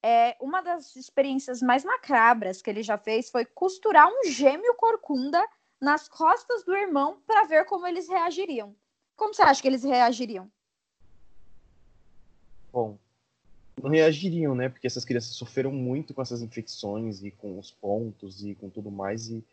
É, 0.02 0.36
uma 0.40 0.62
das 0.62 0.96
experiências 0.96 1.60
mais 1.60 1.84
macabras 1.84 2.62
que 2.62 2.70
ele 2.70 2.82
já 2.82 2.96
fez 2.96 3.30
foi 3.30 3.44
costurar 3.44 4.08
um 4.08 4.24
gêmeo 4.24 4.74
corcunda 4.74 5.46
nas 5.78 6.08
costas 6.08 6.64
do 6.64 6.74
irmão 6.74 7.22
para 7.26 7.44
ver 7.44 7.66
como 7.66 7.86
eles 7.86 8.08
reagiriam. 8.08 8.74
Como 9.16 9.34
você 9.34 9.42
acha 9.42 9.60
que 9.60 9.68
eles 9.68 9.84
reagiriam? 9.84 10.50
Bom, 12.72 12.96
não 13.82 13.90
reagiriam, 13.90 14.54
né? 14.54 14.68
Porque 14.68 14.86
essas 14.86 15.04
crianças 15.04 15.34
sofreram 15.34 15.72
muito 15.72 16.14
com 16.14 16.22
essas 16.22 16.42
infecções 16.42 17.22
e 17.22 17.30
com 17.30 17.58
os 17.58 17.70
pontos 17.70 18.44
e 18.44 18.54
com 18.54 18.68
tudo 18.68 18.90
mais 18.90 19.28
e, 19.28 19.44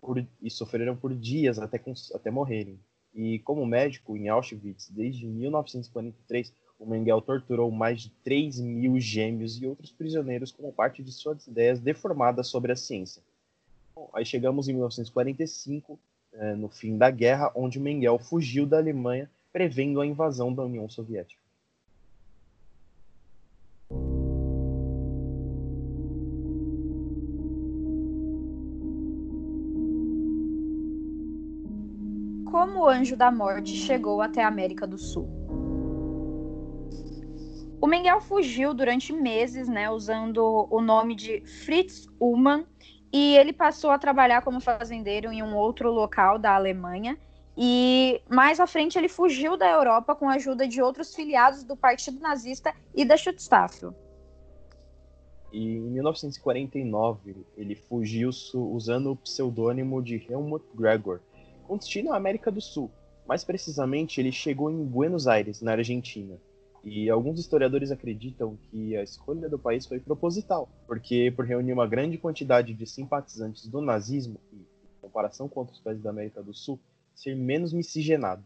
por, 0.00 0.24
e 0.40 0.50
sofreram 0.50 0.96
por 0.96 1.14
dias 1.14 1.58
até, 1.58 1.78
com, 1.78 1.92
até 2.14 2.30
morrerem. 2.30 2.78
E 3.14 3.40
como 3.40 3.66
médico 3.66 4.16
em 4.16 4.28
Auschwitz, 4.28 4.88
desde 4.90 5.26
1943, 5.26 6.52
o 6.78 6.86
Mengele 6.86 7.20
torturou 7.20 7.70
mais 7.70 8.02
de 8.02 8.10
3 8.24 8.60
mil 8.60 8.98
gêmeos 9.00 9.60
e 9.60 9.66
outros 9.66 9.90
prisioneiros 9.90 10.52
como 10.52 10.72
parte 10.72 11.02
de 11.02 11.12
suas 11.12 11.46
ideias 11.46 11.80
deformadas 11.80 12.46
sobre 12.46 12.72
a 12.72 12.76
ciência. 12.76 13.22
Bom, 13.94 14.08
aí 14.14 14.24
chegamos 14.24 14.68
em 14.68 14.72
1945, 14.72 15.98
é, 16.32 16.54
no 16.54 16.68
fim 16.68 16.96
da 16.96 17.10
guerra, 17.10 17.52
onde 17.54 17.80
Mengele 17.80 18.18
fugiu 18.18 18.64
da 18.64 18.78
Alemanha, 18.78 19.28
prevendo 19.52 20.00
a 20.00 20.06
invasão 20.06 20.54
da 20.54 20.64
União 20.64 20.88
Soviética. 20.88 21.42
Como 32.70 32.84
o 32.84 32.88
anjo 32.88 33.16
da 33.16 33.32
morte 33.32 33.74
chegou 33.74 34.22
até 34.22 34.44
a 34.44 34.48
América 34.48 34.86
do 34.86 34.96
Sul. 34.96 35.28
O 37.80 37.86
Mengel 37.86 38.20
fugiu 38.20 38.72
durante 38.72 39.12
meses, 39.12 39.68
né, 39.68 39.90
usando 39.90 40.68
o 40.70 40.80
nome 40.80 41.16
de 41.16 41.40
Fritz 41.64 42.06
Ullmann, 42.20 42.64
e 43.12 43.36
ele 43.36 43.52
passou 43.52 43.90
a 43.90 43.98
trabalhar 43.98 44.42
como 44.42 44.60
fazendeiro 44.60 45.32
em 45.32 45.42
um 45.42 45.56
outro 45.56 45.90
local 45.90 46.38
da 46.38 46.54
Alemanha. 46.54 47.18
E 47.56 48.22
mais 48.28 48.60
à 48.60 48.66
frente 48.66 48.96
ele 48.96 49.08
fugiu 49.08 49.56
da 49.56 49.68
Europa 49.68 50.14
com 50.14 50.28
a 50.28 50.34
ajuda 50.34 50.68
de 50.68 50.80
outros 50.80 51.12
filiados 51.12 51.64
do 51.64 51.76
Partido 51.76 52.20
Nazista 52.20 52.72
e 52.94 53.04
da 53.04 53.16
Schutzstaffel. 53.16 53.92
E 55.52 55.76
em 55.76 55.90
1949 55.90 57.44
ele 57.56 57.74
fugiu 57.74 58.30
usando 58.54 59.10
o 59.10 59.16
pseudônimo 59.16 60.00
de 60.00 60.24
Helmut 60.30 60.64
Gregor, 60.72 61.20
com 61.70 61.76
destino 61.76 62.12
à 62.12 62.16
América 62.16 62.50
do 62.50 62.60
Sul. 62.60 62.90
Mais 63.24 63.44
precisamente, 63.44 64.20
ele 64.20 64.32
chegou 64.32 64.72
em 64.72 64.84
Buenos 64.84 65.28
Aires, 65.28 65.62
na 65.62 65.70
Argentina. 65.70 66.36
E 66.82 67.08
alguns 67.08 67.38
historiadores 67.38 67.92
acreditam 67.92 68.58
que 68.68 68.96
a 68.96 69.04
escolha 69.04 69.48
do 69.48 69.56
país 69.56 69.86
foi 69.86 70.00
proposital, 70.00 70.68
porque 70.84 71.32
por 71.36 71.44
reunir 71.44 71.72
uma 71.72 71.86
grande 71.86 72.18
quantidade 72.18 72.74
de 72.74 72.86
simpatizantes 72.86 73.68
do 73.68 73.80
nazismo 73.80 74.40
e, 74.52 74.56
em 74.56 75.00
comparação 75.00 75.48
com 75.48 75.60
outros 75.60 75.78
países 75.78 76.02
da 76.02 76.10
América 76.10 76.42
do 76.42 76.52
Sul, 76.52 76.80
ser 77.14 77.36
menos 77.36 77.72
miscigenado. 77.72 78.42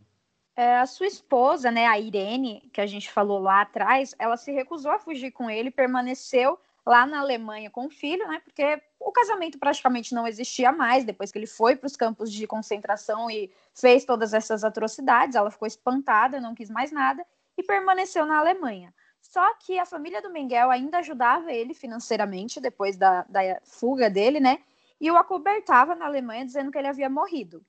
É, 0.54 0.76
a 0.76 0.84
sua 0.84 1.06
esposa, 1.06 1.70
né, 1.70 1.86
a 1.86 1.98
Irene, 1.98 2.68
que 2.74 2.80
a 2.82 2.86
gente 2.86 3.10
falou 3.10 3.38
lá 3.38 3.62
atrás, 3.62 4.14
ela 4.18 4.36
se 4.36 4.52
recusou 4.52 4.90
a 4.90 4.98
fugir 4.98 5.30
com 5.30 5.48
ele, 5.48 5.70
permaneceu 5.70 6.58
lá 6.86 7.06
na 7.06 7.20
Alemanha 7.20 7.70
com 7.70 7.86
o 7.86 7.90
filho, 7.90 8.26
né? 8.28 8.40
Porque 8.44 8.80
o 9.00 9.10
casamento 9.10 9.58
praticamente 9.58 10.14
não 10.14 10.26
existia 10.26 10.70
mais 10.70 11.04
depois 11.04 11.32
que 11.32 11.38
ele 11.38 11.46
foi 11.46 11.76
para 11.76 11.86
os 11.86 11.96
campos 11.96 12.30
de 12.30 12.46
concentração 12.46 13.30
e 13.30 13.50
fez 13.74 14.04
todas 14.04 14.34
essas 14.34 14.64
atrocidades. 14.64 15.36
Ela 15.36 15.50
ficou 15.50 15.66
espantada, 15.66 16.40
não 16.40 16.54
quis 16.54 16.70
mais 16.70 16.92
nada 16.92 17.24
e 17.56 17.62
permaneceu 17.62 18.26
na 18.26 18.38
Alemanha. 18.38 18.92
Só 19.20 19.54
que 19.54 19.78
a 19.78 19.86
família 19.86 20.20
do 20.20 20.30
Miguel 20.30 20.70
ainda 20.70 20.98
ajudava 20.98 21.52
ele 21.52 21.72
financeiramente 21.72 22.60
depois 22.60 22.96
da, 22.96 23.22
da 23.22 23.40
fuga 23.64 24.10
dele, 24.10 24.38
né? 24.38 24.58
E 25.00 25.10
o 25.10 25.16
acobertava 25.16 25.94
na 25.94 26.04
Alemanha 26.06 26.44
dizendo 26.44 26.70
que 26.70 26.76
ele 26.76 26.88
havia 26.88 27.08
morrido. 27.08 27.64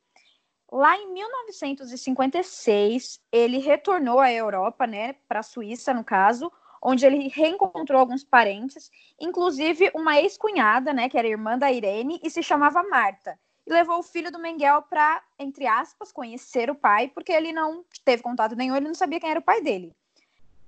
Lá 0.72 0.98
em 0.98 1.14
1956, 1.14 3.22
ele 3.32 3.60
retornou 3.60 4.20
à 4.20 4.32
Europa, 4.32 4.86
né, 4.86 5.14
para 5.28 5.40
a 5.40 5.44
Suíça, 5.44 5.94
no 5.94 6.04
caso, 6.04 6.52
onde 6.86 7.06
ele 7.06 7.28
reencontrou 7.28 8.00
alguns 8.00 8.24
parentes, 8.24 8.92
inclusive 9.20 9.92
uma 9.96 10.22
ex-cunhada, 10.22 10.94
né, 10.94 11.10
que 11.10 11.18
era 11.18 11.28
irmã 11.28 11.58
da 11.58 11.72
Irene 11.72 12.20
e 12.24 12.30
se 12.30 12.44
chamava 12.44 12.84
Marta. 12.84 13.38
E 13.66 13.74
levou 13.74 13.98
o 13.98 14.04
filho 14.04 14.32
do 14.32 14.38
Mengel 14.38 14.84
para, 14.84 15.24
entre 15.40 15.66
aspas, 15.66 16.12
conhecer 16.12 16.70
o 16.70 16.76
pai, 16.76 17.08
porque 17.08 17.32
ele 17.32 17.52
não 17.52 17.84
teve 18.06 18.22
contato 18.22 18.56
nenhum, 18.56 18.76
ele 18.76 18.88
não 18.88 18.94
sabia 18.94 19.20
quem 19.20 19.32
era 19.32 19.40
o 19.40 19.44
pai 19.44 19.62
dele. 19.62 19.92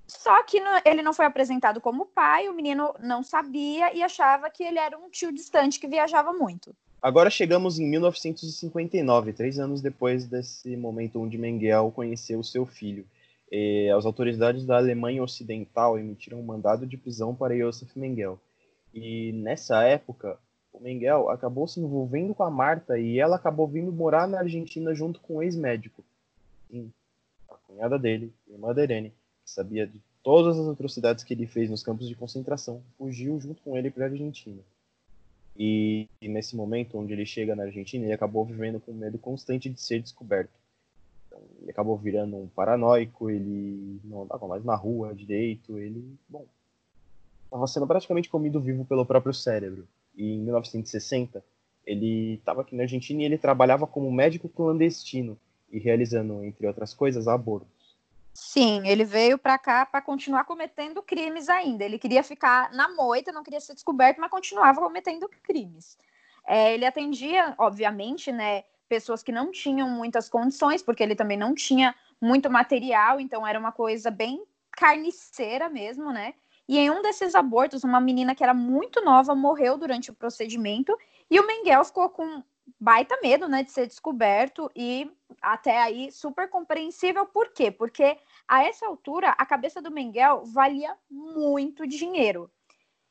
Só 0.08 0.42
que 0.42 0.58
no, 0.58 0.70
ele 0.84 1.02
não 1.02 1.12
foi 1.12 1.26
apresentado 1.26 1.80
como 1.80 2.06
pai, 2.06 2.48
o 2.48 2.54
menino 2.54 2.92
não 2.98 3.22
sabia 3.22 3.94
e 3.94 4.02
achava 4.02 4.50
que 4.50 4.64
ele 4.64 4.78
era 4.78 4.98
um 4.98 5.08
tio 5.10 5.30
distante 5.30 5.78
que 5.78 5.86
viajava 5.86 6.32
muito. 6.32 6.74
Agora 7.00 7.30
chegamos 7.30 7.78
em 7.78 7.86
1959, 7.86 9.32
três 9.32 9.58
anos 9.60 9.80
depois 9.80 10.26
desse 10.26 10.76
momento 10.76 11.20
onde 11.20 11.38
Mengel 11.38 11.92
conheceu 11.94 12.42
seu 12.42 12.66
filho. 12.66 13.06
E 13.50 13.88
as 13.90 14.04
autoridades 14.04 14.64
da 14.66 14.76
Alemanha 14.76 15.22
Ocidental 15.22 15.98
emitiram 15.98 16.38
um 16.38 16.44
mandado 16.44 16.86
de 16.86 16.96
prisão 16.96 17.34
para 17.34 17.56
Josef 17.56 17.98
Mengel. 17.98 18.38
E 18.92 19.32
nessa 19.32 19.82
época, 19.84 20.38
o 20.72 20.80
Mengel 20.80 21.30
acabou 21.30 21.66
se 21.66 21.80
envolvendo 21.80 22.34
com 22.34 22.42
a 22.42 22.50
Marta 22.50 22.98
e 22.98 23.18
ela 23.18 23.36
acabou 23.36 23.66
vindo 23.66 23.90
morar 23.90 24.28
na 24.28 24.40
Argentina 24.40 24.94
junto 24.94 25.20
com 25.20 25.36
o 25.36 25.42
ex-médico. 25.42 26.04
A 27.48 27.54
cunhada 27.54 27.98
dele, 27.98 28.32
irmã 28.48 28.74
da 28.74 28.82
Irene, 28.82 29.10
que 29.44 29.50
sabia 29.50 29.86
de 29.86 30.00
todas 30.22 30.58
as 30.58 30.68
atrocidades 30.68 31.24
que 31.24 31.32
ele 31.32 31.46
fez 31.46 31.70
nos 31.70 31.82
campos 31.82 32.06
de 32.06 32.14
concentração, 32.14 32.82
fugiu 32.98 33.40
junto 33.40 33.62
com 33.62 33.76
ele 33.76 33.90
para 33.90 34.04
a 34.04 34.08
Argentina. 34.08 34.60
E, 35.56 36.06
e, 36.20 36.28
nesse 36.28 36.54
momento 36.54 36.96
onde 36.96 37.12
ele 37.12 37.26
chega 37.26 37.56
na 37.56 37.64
Argentina, 37.64 38.04
ele 38.04 38.12
acabou 38.12 38.44
vivendo 38.44 38.78
com 38.78 38.92
medo 38.92 39.18
constante 39.18 39.68
de 39.68 39.80
ser 39.80 40.00
descoberto. 40.00 40.52
Então, 41.38 41.62
ele 41.62 41.70
acabou 41.70 41.96
virando 41.96 42.36
um 42.36 42.48
paranoico, 42.48 43.30
ele 43.30 44.00
não 44.04 44.22
andava 44.22 44.46
mais 44.46 44.64
na 44.64 44.74
rua 44.74 45.14
direito, 45.14 45.78
ele, 45.78 46.16
bom, 46.28 46.44
estava 47.44 47.66
sendo 47.66 47.86
praticamente 47.86 48.28
comido 48.28 48.60
vivo 48.60 48.84
pelo 48.84 49.06
próprio 49.06 49.32
cérebro. 49.32 49.86
E 50.16 50.34
em 50.34 50.40
1960, 50.40 51.42
ele 51.86 52.34
estava 52.34 52.62
aqui 52.62 52.74
na 52.74 52.82
Argentina 52.82 53.22
e 53.22 53.24
ele 53.24 53.38
trabalhava 53.38 53.86
como 53.86 54.10
médico 54.10 54.48
clandestino 54.48 55.38
e 55.70 55.78
realizando, 55.78 56.42
entre 56.44 56.66
outras 56.66 56.92
coisas, 56.92 57.28
abortos. 57.28 57.96
Sim, 58.34 58.86
ele 58.86 59.04
veio 59.04 59.36
para 59.36 59.58
cá 59.58 59.84
para 59.84 60.00
continuar 60.00 60.44
cometendo 60.44 61.02
crimes 61.02 61.48
ainda. 61.48 61.84
Ele 61.84 61.98
queria 61.98 62.22
ficar 62.22 62.72
na 62.72 62.88
moita, 62.94 63.32
não 63.32 63.42
queria 63.42 63.60
ser 63.60 63.74
descoberto, 63.74 64.20
mas 64.20 64.30
continuava 64.30 64.80
cometendo 64.80 65.28
crimes. 65.42 65.98
É, 66.46 66.72
ele 66.72 66.86
atendia, 66.86 67.54
obviamente, 67.58 68.30
né, 68.30 68.64
pessoas 68.88 69.22
que 69.22 69.32
não 69.32 69.50
tinham 69.50 69.88
muitas 69.88 70.28
condições, 70.28 70.82
porque 70.82 71.02
ele 71.02 71.14
também 71.14 71.36
não 71.36 71.54
tinha 71.54 71.94
muito 72.20 72.50
material, 72.50 73.20
então 73.20 73.46
era 73.46 73.58
uma 73.58 73.72
coisa 73.72 74.10
bem 74.10 74.42
carniceira 74.72 75.68
mesmo, 75.68 76.12
né? 76.12 76.34
E 76.68 76.78
em 76.78 76.90
um 76.90 77.00
desses 77.00 77.34
abortos, 77.34 77.82
uma 77.82 78.00
menina 78.00 78.34
que 78.34 78.42
era 78.42 78.52
muito 78.52 79.02
nova 79.02 79.34
morreu 79.34 79.78
durante 79.78 80.10
o 80.10 80.14
procedimento 80.14 80.96
e 81.30 81.40
o 81.40 81.46
Mengel 81.46 81.84
ficou 81.84 82.10
com 82.10 82.42
baita 82.78 83.18
medo, 83.22 83.48
né, 83.48 83.62
de 83.62 83.70
ser 83.70 83.86
descoberto 83.86 84.70
e 84.76 85.10
até 85.40 85.80
aí 85.80 86.12
super 86.12 86.48
compreensível. 86.48 87.24
Por 87.24 87.52
quê? 87.52 87.70
Porque 87.70 88.18
a 88.46 88.64
essa 88.64 88.86
altura 88.86 89.30
a 89.30 89.46
cabeça 89.46 89.80
do 89.80 89.90
Mengel 89.90 90.44
valia 90.44 90.94
muito 91.10 91.86
dinheiro. 91.86 92.50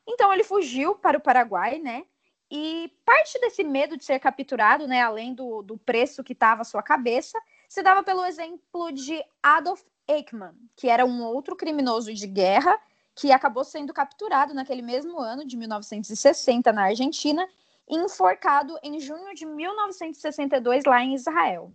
Então 0.07 0.31
ele 0.31 0.43
fugiu 0.43 0.95
para 0.95 1.17
o 1.17 1.21
Paraguai, 1.21 1.79
né? 1.79 2.05
E 2.49 2.91
parte 3.05 3.39
desse 3.39 3.63
medo 3.63 3.97
de 3.97 4.05
ser 4.05 4.19
capturado, 4.19 4.87
né, 4.87 5.01
além 5.01 5.33
do, 5.33 5.61
do 5.61 5.77
preço 5.77 6.23
que 6.23 6.33
estava 6.33 6.61
a 6.61 6.65
sua 6.65 6.81
cabeça, 6.81 7.37
se 7.67 7.83
dava 7.83 8.03
pelo 8.03 8.23
exemplo 8.25 8.91
de 8.93 9.21
Adolf 9.43 9.81
Eichmann, 10.07 10.53
que 10.75 10.87
era 10.87 11.05
um 11.05 11.23
outro 11.23 11.55
criminoso 11.55 12.13
de 12.13 12.25
guerra 12.25 12.79
que 13.13 13.31
acabou 13.31 13.63
sendo 13.63 13.93
capturado 13.93 14.53
naquele 14.53 14.81
mesmo 14.81 15.19
ano 15.19 15.45
de 15.45 15.57
1960 15.57 16.71
na 16.71 16.83
Argentina 16.83 17.47
enforcado 17.89 18.77
em 18.83 18.99
junho 18.99 19.33
de 19.33 19.45
1962 19.45 20.85
lá 20.85 21.03
em 21.03 21.15
Israel. 21.15 21.71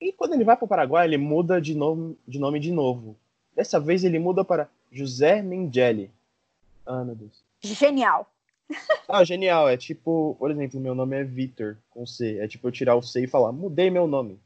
E 0.00 0.12
quando 0.12 0.34
ele 0.34 0.44
vai 0.44 0.56
para 0.56 0.64
o 0.64 0.68
Paraguai, 0.68 1.06
ele 1.06 1.18
muda 1.18 1.60
de 1.60 1.74
nome, 1.74 2.18
de 2.26 2.38
nome 2.38 2.58
de 2.58 2.72
novo. 2.72 3.16
Dessa 3.54 3.78
vez 3.78 4.02
ele 4.02 4.18
muda 4.18 4.44
para 4.44 4.68
José 4.90 5.42
Mengele. 5.42 6.10
Ah, 6.84 7.04
meu 7.04 7.14
Deus. 7.14 7.44
Genial. 7.60 8.31
Ah, 9.08 9.24
genial. 9.24 9.68
É 9.68 9.76
tipo, 9.76 10.36
por 10.38 10.50
exemplo, 10.50 10.80
meu 10.80 10.94
nome 10.94 11.20
é 11.20 11.24
Vitor, 11.24 11.76
com 11.90 12.06
C. 12.06 12.38
É 12.38 12.48
tipo 12.48 12.68
eu 12.68 12.72
tirar 12.72 12.96
o 12.96 13.02
C 13.02 13.24
e 13.24 13.26
falar, 13.28 13.52
mudei 13.52 13.90
meu 13.90 14.06
nome. 14.06 14.38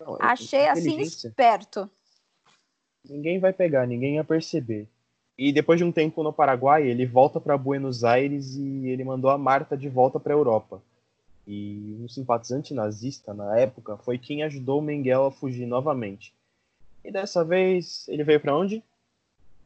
Não, 0.00 0.18
Achei 0.20 0.66
assim 0.68 1.00
esperto. 1.00 1.88
Ninguém 3.08 3.38
vai 3.38 3.52
pegar, 3.52 3.86
ninguém 3.86 4.16
ia 4.16 4.24
perceber. 4.24 4.88
E 5.38 5.52
depois 5.52 5.78
de 5.78 5.84
um 5.84 5.92
tempo 5.92 6.22
no 6.22 6.32
Paraguai, 6.32 6.86
ele 6.86 7.06
volta 7.06 7.40
para 7.40 7.58
Buenos 7.58 8.04
Aires 8.04 8.56
e 8.56 8.88
ele 8.88 9.04
mandou 9.04 9.30
a 9.30 9.38
Marta 9.38 9.76
de 9.76 9.88
volta 9.88 10.18
para 10.18 10.32
a 10.32 10.36
Europa. 10.36 10.82
E 11.46 11.96
um 12.00 12.08
simpatizante 12.08 12.74
nazista 12.74 13.32
na 13.32 13.58
época 13.58 13.96
foi 13.98 14.18
quem 14.18 14.42
ajudou 14.42 14.80
o 14.80 14.82
Mengele 14.82 15.14
a 15.14 15.30
fugir 15.30 15.66
novamente. 15.66 16.34
E 17.04 17.12
dessa 17.12 17.44
vez 17.44 18.08
ele 18.08 18.24
veio 18.24 18.40
para 18.40 18.56
onde? 18.56 18.82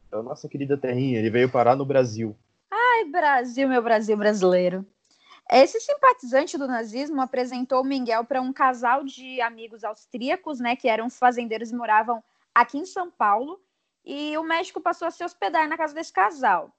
Para 0.09 0.21
nossa 0.21 0.47
querida 0.47 0.77
terrinha, 0.77 1.17
ele 1.17 1.29
veio 1.29 1.49
parar 1.49 1.75
no 1.75 1.85
Brasil. 1.85 2.35
Brasil, 3.05 3.67
meu 3.67 3.81
Brasil 3.81 4.15
brasileiro. 4.17 4.85
Esse 5.49 5.79
simpatizante 5.81 6.57
do 6.57 6.67
nazismo 6.67 7.21
apresentou 7.21 7.83
Mengele 7.83 8.23
para 8.23 8.41
um 8.41 8.53
casal 8.53 9.03
de 9.03 9.41
amigos 9.41 9.83
austríacos, 9.83 10.59
né, 10.59 10.75
que 10.75 10.87
eram 10.87 11.09
fazendeiros 11.09 11.71
e 11.71 11.75
moravam 11.75 12.23
aqui 12.55 12.77
em 12.77 12.85
São 12.85 13.11
Paulo 13.11 13.59
e 14.05 14.37
o 14.37 14.43
médico 14.43 14.79
passou 14.79 15.07
a 15.07 15.11
se 15.11 15.23
hospedar 15.23 15.67
na 15.67 15.77
casa 15.77 15.93
desse 15.93 16.11
casal. 16.11 16.71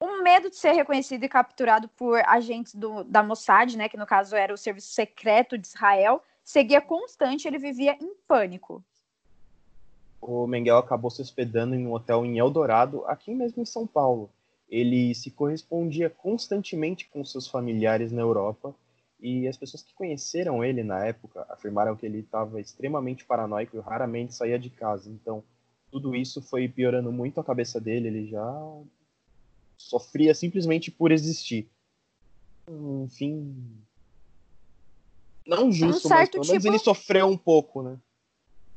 O 0.00 0.22
medo 0.22 0.48
de 0.48 0.56
ser 0.56 0.72
reconhecido 0.72 1.24
e 1.24 1.28
capturado 1.28 1.88
por 1.88 2.20
agentes 2.26 2.74
do, 2.74 3.04
da 3.04 3.22
Mossad, 3.22 3.76
né, 3.76 3.88
que 3.88 3.96
no 3.96 4.06
caso 4.06 4.34
era 4.34 4.52
o 4.52 4.58
serviço 4.58 4.92
secreto 4.92 5.58
de 5.58 5.66
Israel, 5.66 6.22
seguia 6.42 6.80
constante, 6.80 7.46
ele 7.46 7.58
vivia 7.58 7.96
em 8.00 8.14
pânico. 8.26 8.82
O 10.20 10.46
Mengel 10.46 10.78
acabou 10.78 11.10
se 11.10 11.22
hospedando 11.22 11.74
em 11.74 11.86
um 11.86 11.92
hotel 11.92 12.24
em 12.24 12.38
Eldorado, 12.38 13.04
aqui 13.06 13.34
mesmo 13.34 13.62
em 13.62 13.66
São 13.66 13.86
Paulo. 13.86 14.30
Ele 14.70 15.14
se 15.14 15.32
correspondia 15.32 16.08
constantemente 16.08 17.08
com 17.08 17.24
seus 17.24 17.48
familiares 17.48 18.12
na 18.12 18.22
Europa 18.22 18.74
e 19.18 19.46
as 19.48 19.56
pessoas 19.56 19.82
que 19.82 19.92
conheceram 19.92 20.64
ele 20.64 20.82
na 20.82 21.04
época 21.04 21.44
afirmaram 21.50 21.96
que 21.96 22.06
ele 22.06 22.20
estava 22.20 22.60
extremamente 22.60 23.24
paranoico 23.24 23.76
e 23.76 23.80
raramente 23.80 24.34
saía 24.34 24.58
de 24.58 24.70
casa. 24.70 25.10
Então, 25.10 25.42
tudo 25.90 26.14
isso 26.14 26.40
foi 26.40 26.68
piorando 26.68 27.10
muito 27.10 27.40
a 27.40 27.44
cabeça 27.44 27.80
dele, 27.80 28.08
ele 28.08 28.26
já 28.28 28.82
sofria 29.76 30.34
simplesmente 30.34 30.90
por 30.90 31.10
existir. 31.10 31.68
Enfim. 32.68 33.82
Não 35.46 35.72
justo, 35.72 36.06
um 36.06 36.10
mas 36.10 36.28
pelo 36.28 36.46
menos 36.46 36.62
tipo... 36.62 36.72
ele 36.72 36.78
sofreu 36.78 37.26
um 37.26 37.36
pouco, 37.36 37.82
né? 37.82 37.98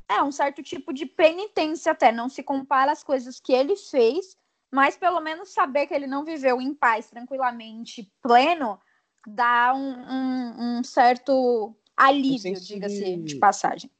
É, 0.10 0.21
um 0.23 0.32
certo 0.32 0.63
tipo 0.63 0.93
de 0.93 1.06
penitência 1.06 1.91
até. 1.91 2.12
Não 2.12 2.27
se 2.29 2.41
compara 2.41 2.91
as 2.91 3.03
coisas 3.03 3.39
que 3.39 3.53
ele 3.53 3.75
fez, 3.75 4.38
mas 4.74 4.98
pelo 4.98 5.22
menos 5.22 5.50
saber 5.50 5.86
que 5.86 5.94
ele 5.94 6.08
não 6.08 6.26
viveu 6.26 6.60
em 6.60 6.74
paz, 6.74 7.08
tranquilamente, 7.08 8.12
pleno, 8.24 8.80
dá 9.28 9.72
um, 9.76 9.80
um, 9.80 10.80
um 10.80 10.84
certo 10.84 11.76
alívio, 11.96 12.60
diga-se 12.60 13.18
de... 13.18 13.24
de 13.24 13.36
passagem. 13.36 13.92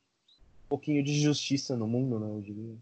Um 0.66 0.70
pouquinho 0.70 1.04
de 1.04 1.22
justiça 1.22 1.76
no 1.76 1.88
mundo, 1.88 2.20
né? 2.20 2.28
Eu 2.28 2.42
diria 2.42 2.76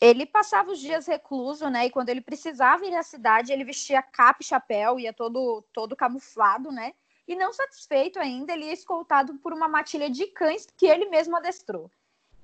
ele 0.00 0.26
passava 0.26 0.72
os 0.72 0.80
dias 0.80 1.06
recluso, 1.06 1.70
né? 1.70 1.86
E 1.86 1.90
quando 1.90 2.08
ele 2.08 2.20
precisava 2.20 2.84
ir 2.84 2.92
à 2.92 3.04
cidade, 3.04 3.52
ele 3.52 3.64
vestia 3.64 4.02
capa 4.02 4.40
e 4.42 4.44
chapéu, 4.44 4.98
ia 4.98 5.12
todo, 5.12 5.62
todo 5.72 5.94
camuflado, 5.94 6.72
né? 6.72 6.92
E 7.26 7.36
não 7.36 7.52
satisfeito 7.52 8.18
ainda, 8.18 8.52
ele 8.52 8.64
ia 8.64 8.72
escoltado 8.72 9.34
por 9.38 9.52
uma 9.52 9.68
matilha 9.68 10.10
de 10.10 10.26
cães 10.26 10.66
que 10.76 10.86
ele 10.86 11.08
mesmo 11.08 11.36
adestrou. 11.36 11.88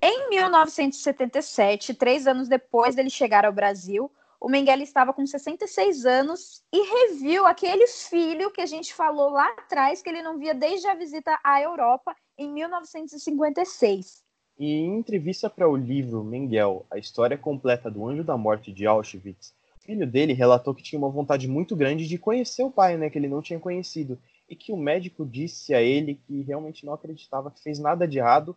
Em 0.00 0.30
1977, 0.30 1.92
três 1.94 2.28
anos 2.28 2.48
depois 2.48 2.94
dele 2.94 3.10
chegar 3.10 3.44
ao 3.44 3.52
Brasil, 3.52 4.10
o 4.40 4.48
Mengele 4.48 4.84
estava 4.84 5.12
com 5.12 5.26
66 5.26 6.06
anos 6.06 6.62
e 6.72 6.80
reviu 6.80 7.44
aquele 7.44 7.88
filho 7.88 8.52
que 8.52 8.60
a 8.60 8.66
gente 8.66 8.94
falou 8.94 9.30
lá 9.30 9.48
atrás 9.58 10.00
que 10.00 10.08
ele 10.08 10.22
não 10.22 10.38
via 10.38 10.54
desde 10.54 10.86
a 10.86 10.94
visita 10.94 11.36
à 11.42 11.60
Europa 11.60 12.14
em 12.38 12.52
1956. 12.52 14.22
E 14.56 14.70
em 14.70 14.98
entrevista 14.98 15.50
para 15.50 15.68
o 15.68 15.76
livro 15.76 16.22
Mengel, 16.22 16.86
a 16.88 16.96
história 16.96 17.36
completa 17.36 17.90
do 17.90 18.06
Anjo 18.06 18.22
da 18.22 18.36
Morte 18.36 18.72
de 18.72 18.86
Auschwitz, 18.86 19.52
o 19.80 19.84
filho 19.84 20.06
dele 20.06 20.32
relatou 20.32 20.74
que 20.74 20.82
tinha 20.82 20.98
uma 20.98 21.10
vontade 21.10 21.48
muito 21.48 21.74
grande 21.74 22.06
de 22.06 22.18
conhecer 22.18 22.62
o 22.62 22.70
pai, 22.70 22.96
né, 22.96 23.10
que 23.10 23.18
ele 23.18 23.28
não 23.28 23.42
tinha 23.42 23.58
conhecido, 23.58 24.16
e 24.48 24.54
que 24.54 24.70
o 24.70 24.76
médico 24.76 25.26
disse 25.26 25.74
a 25.74 25.82
ele 25.82 26.14
que 26.14 26.42
realmente 26.42 26.86
não 26.86 26.92
acreditava 26.92 27.50
que 27.50 27.62
fez 27.62 27.80
nada 27.80 28.06
de 28.06 28.18
errado 28.18 28.56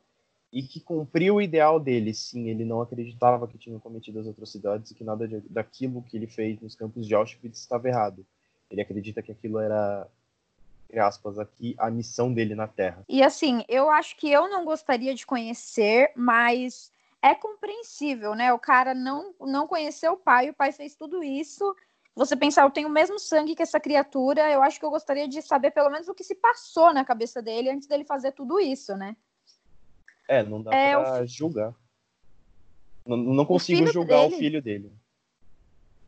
e 0.51 0.61
que 0.63 0.79
cumpriu 0.79 1.35
o 1.35 1.41
ideal 1.41 1.79
dele. 1.79 2.13
Sim, 2.13 2.49
ele 2.49 2.65
não 2.65 2.81
acreditava 2.81 3.47
que 3.47 3.57
tinha 3.57 3.79
cometido 3.79 4.19
as 4.19 4.27
atrocidades 4.27 4.91
e 4.91 4.95
que 4.95 5.03
nada 5.03 5.27
de, 5.27 5.39
daquilo 5.49 6.01
que 6.01 6.17
ele 6.17 6.27
fez 6.27 6.59
nos 6.59 6.75
campos 6.75 7.07
de 7.07 7.15
Auschwitz 7.15 7.59
estava 7.59 7.87
errado. 7.87 8.25
Ele 8.69 8.81
acredita 8.81 9.21
que 9.21 9.31
aquilo 9.31 9.59
era 9.59 10.07
entre 10.91 10.99
aspas, 10.99 11.39
aqui, 11.39 11.73
a 11.77 11.89
missão 11.89 12.33
dele 12.33 12.53
na 12.53 12.67
Terra. 12.67 13.05
E 13.07 13.23
assim, 13.23 13.63
eu 13.69 13.89
acho 13.89 14.17
que 14.17 14.29
eu 14.29 14.49
não 14.49 14.65
gostaria 14.65 15.15
de 15.15 15.25
conhecer, 15.25 16.11
mas 16.17 16.91
é 17.21 17.33
compreensível, 17.33 18.35
né? 18.35 18.51
O 18.51 18.59
cara 18.59 18.93
não, 18.93 19.33
não 19.39 19.65
conheceu 19.67 20.13
o 20.13 20.17
pai, 20.17 20.49
o 20.49 20.53
pai 20.53 20.73
fez 20.73 20.93
tudo 20.93 21.23
isso. 21.23 21.73
Você 22.13 22.35
pensar, 22.35 22.63
eu 22.63 22.69
tenho 22.69 22.89
o 22.89 22.91
mesmo 22.91 23.17
sangue 23.17 23.55
que 23.55 23.63
essa 23.63 23.79
criatura, 23.79 24.51
eu 24.51 24.61
acho 24.61 24.77
que 24.77 24.85
eu 24.85 24.89
gostaria 24.89 25.29
de 25.29 25.41
saber 25.41 25.71
pelo 25.71 25.89
menos 25.89 26.09
o 26.09 26.13
que 26.13 26.25
se 26.25 26.35
passou 26.35 26.93
na 26.93 27.05
cabeça 27.05 27.41
dele 27.41 27.69
antes 27.69 27.87
dele 27.87 28.03
fazer 28.03 28.33
tudo 28.33 28.59
isso, 28.59 28.97
né? 28.97 29.15
É, 30.31 30.43
não 30.43 30.61
dá 30.61 30.73
é, 30.73 30.95
pra 30.95 31.25
julgar. 31.25 31.75
Não, 33.05 33.17
não 33.17 33.45
consigo 33.45 33.83
o 33.83 33.91
julgar 33.91 34.21
dele... 34.21 34.35
o 34.35 34.37
filho 34.37 34.61
dele. 34.61 34.93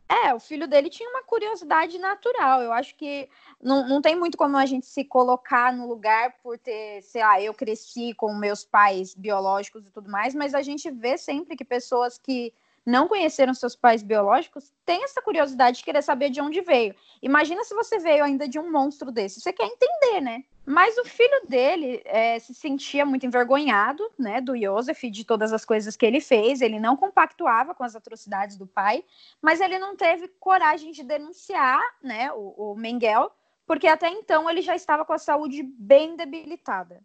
É, 0.08 0.32
o 0.32 0.40
filho 0.40 0.66
dele 0.66 0.88
tinha 0.88 1.10
uma 1.10 1.22
curiosidade 1.22 1.98
natural. 1.98 2.62
Eu 2.62 2.72
acho 2.72 2.96
que 2.96 3.28
não, 3.62 3.86
não 3.86 4.00
tem 4.00 4.18
muito 4.18 4.38
como 4.38 4.56
a 4.56 4.64
gente 4.64 4.86
se 4.86 5.04
colocar 5.04 5.74
no 5.74 5.86
lugar 5.86 6.38
por 6.42 6.56
ter, 6.58 7.02
sei 7.02 7.20
lá, 7.20 7.38
eu 7.38 7.52
cresci 7.52 8.14
com 8.14 8.32
meus 8.32 8.64
pais 8.64 9.14
biológicos 9.14 9.86
e 9.86 9.90
tudo 9.90 10.10
mais, 10.10 10.34
mas 10.34 10.54
a 10.54 10.62
gente 10.62 10.90
vê 10.90 11.18
sempre 11.18 11.54
que 11.54 11.64
pessoas 11.64 12.16
que 12.16 12.50
não 12.84 13.08
conheceram 13.08 13.54
seus 13.54 13.74
pais 13.74 14.02
biológicos 14.02 14.72
têm 14.84 15.04
essa 15.04 15.22
curiosidade 15.22 15.78
de 15.78 15.84
querer 15.84 16.02
saber 16.02 16.30
de 16.30 16.40
onde 16.40 16.60
veio. 16.60 16.94
Imagina 17.22 17.64
se 17.64 17.74
você 17.74 17.98
veio 17.98 18.22
ainda 18.22 18.46
de 18.46 18.58
um 18.58 18.70
monstro 18.70 19.10
desse. 19.10 19.40
Você 19.40 19.52
quer 19.52 19.66
entender, 19.66 20.20
né? 20.20 20.44
Mas 20.66 20.96
o 20.96 21.04
filho 21.04 21.46
dele 21.46 22.00
é, 22.04 22.38
se 22.38 22.54
sentia 22.54 23.04
muito 23.04 23.26
envergonhado, 23.26 24.02
né, 24.18 24.40
do 24.40 24.56
Joseph, 24.56 25.02
de 25.10 25.24
todas 25.24 25.52
as 25.52 25.64
coisas 25.64 25.94
que 25.94 26.06
ele 26.06 26.20
fez. 26.20 26.60
Ele 26.60 26.80
não 26.80 26.96
compactuava 26.96 27.74
com 27.74 27.84
as 27.84 27.94
atrocidades 27.94 28.56
do 28.56 28.66
pai, 28.66 29.04
mas 29.42 29.60
ele 29.60 29.78
não 29.78 29.94
teve 29.94 30.28
coragem 30.40 30.90
de 30.90 31.02
denunciar, 31.02 31.82
né, 32.02 32.32
o, 32.32 32.72
o 32.72 32.74
Mengel, 32.74 33.30
porque 33.66 33.86
até 33.86 34.08
então 34.08 34.48
ele 34.48 34.62
já 34.62 34.74
estava 34.74 35.04
com 35.04 35.12
a 35.12 35.18
saúde 35.18 35.62
bem 35.62 36.16
debilitada. 36.16 37.02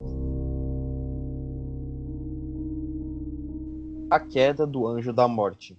A 4.09 4.19
queda 4.19 4.65
do 4.65 4.87
Anjo 4.87 5.13
da 5.13 5.27
Morte. 5.27 5.77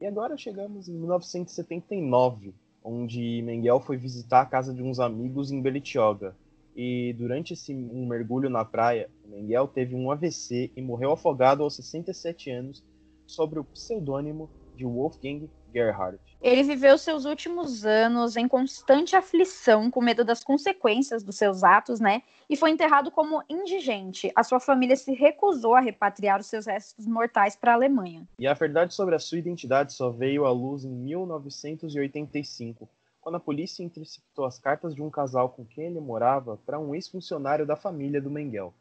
E 0.00 0.06
agora 0.06 0.36
chegamos 0.36 0.88
em 0.88 0.92
1979, 0.92 2.54
onde 2.82 3.42
Mengel 3.42 3.80
foi 3.80 3.96
visitar 3.96 4.42
a 4.42 4.46
casa 4.46 4.72
de 4.72 4.82
uns 4.82 5.00
amigos 5.00 5.50
em 5.50 5.60
Bertioga 5.60 6.36
e 6.76 7.12
durante 7.18 7.52
esse 7.52 7.74
um 7.74 8.06
mergulho 8.06 8.50
na 8.50 8.64
praia, 8.64 9.08
Mengel 9.26 9.68
teve 9.68 9.94
um 9.94 10.10
AVC 10.10 10.70
e 10.76 10.82
morreu 10.82 11.12
afogado 11.12 11.62
aos 11.62 11.76
67 11.76 12.50
anos 12.50 12.84
sob 13.26 13.58
o 13.58 13.64
pseudônimo 13.64 14.48
de 14.76 14.84
Wolfgang 14.84 15.48
Gerhardt. 15.74 16.20
Ele 16.40 16.62
viveu 16.62 16.96
seus 16.96 17.24
últimos 17.24 17.84
anos 17.84 18.36
em 18.36 18.46
constante 18.46 19.16
aflição, 19.16 19.90
com 19.90 20.00
medo 20.00 20.24
das 20.24 20.44
consequências 20.44 21.24
dos 21.24 21.36
seus 21.36 21.64
atos, 21.64 21.98
né? 21.98 22.22
E 22.48 22.56
foi 22.56 22.70
enterrado 22.70 23.10
como 23.10 23.42
indigente. 23.48 24.30
A 24.36 24.44
sua 24.44 24.60
família 24.60 24.94
se 24.94 25.12
recusou 25.12 25.74
a 25.74 25.80
repatriar 25.80 26.38
os 26.38 26.46
seus 26.46 26.66
restos 26.66 27.06
mortais 27.06 27.56
para 27.56 27.72
a 27.72 27.74
Alemanha. 27.74 28.28
E 28.38 28.46
a 28.46 28.54
verdade 28.54 28.94
sobre 28.94 29.14
a 29.14 29.18
sua 29.18 29.38
identidade 29.38 29.92
só 29.94 30.10
veio 30.10 30.44
à 30.44 30.52
luz 30.52 30.84
em 30.84 30.90
1985, 30.90 32.88
quando 33.20 33.36
a 33.36 33.40
polícia 33.40 33.82
interceptou 33.82 34.44
as 34.44 34.58
cartas 34.58 34.94
de 34.94 35.02
um 35.02 35.10
casal 35.10 35.48
com 35.48 35.64
quem 35.64 35.86
ele 35.86 36.00
morava 36.00 36.58
para 36.58 36.78
um 36.78 36.94
ex-funcionário 36.94 37.66
da 37.66 37.74
família 37.74 38.20
do 38.20 38.30
Mengel. 38.30 38.72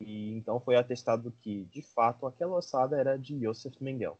E 0.00 0.32
então 0.36 0.58
foi 0.58 0.74
atestado 0.74 1.32
que, 1.40 1.64
de 1.66 1.82
fato, 1.82 2.26
aquela 2.26 2.56
ossada 2.56 2.98
era 2.98 3.16
de 3.16 3.38
Josef 3.40 3.76
Mengel. 3.80 4.18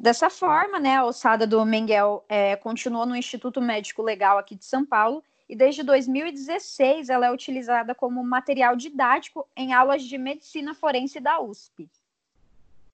Dessa 0.00 0.30
forma, 0.30 0.80
né, 0.80 0.96
a 0.96 1.04
ossada 1.04 1.46
do 1.46 1.62
Mengel 1.62 2.24
é, 2.26 2.56
continuou 2.56 3.04
no 3.04 3.14
Instituto 3.14 3.60
Médico 3.60 4.00
Legal 4.00 4.38
aqui 4.38 4.54
de 4.54 4.64
São 4.64 4.82
Paulo 4.82 5.22
e 5.46 5.54
desde 5.54 5.82
2016 5.82 7.10
ela 7.10 7.26
é 7.26 7.30
utilizada 7.30 7.94
como 7.94 8.24
material 8.24 8.74
didático 8.76 9.46
em 9.54 9.74
aulas 9.74 10.02
de 10.02 10.16
medicina 10.16 10.74
forense 10.74 11.20
da 11.20 11.38
USP. 11.38 11.86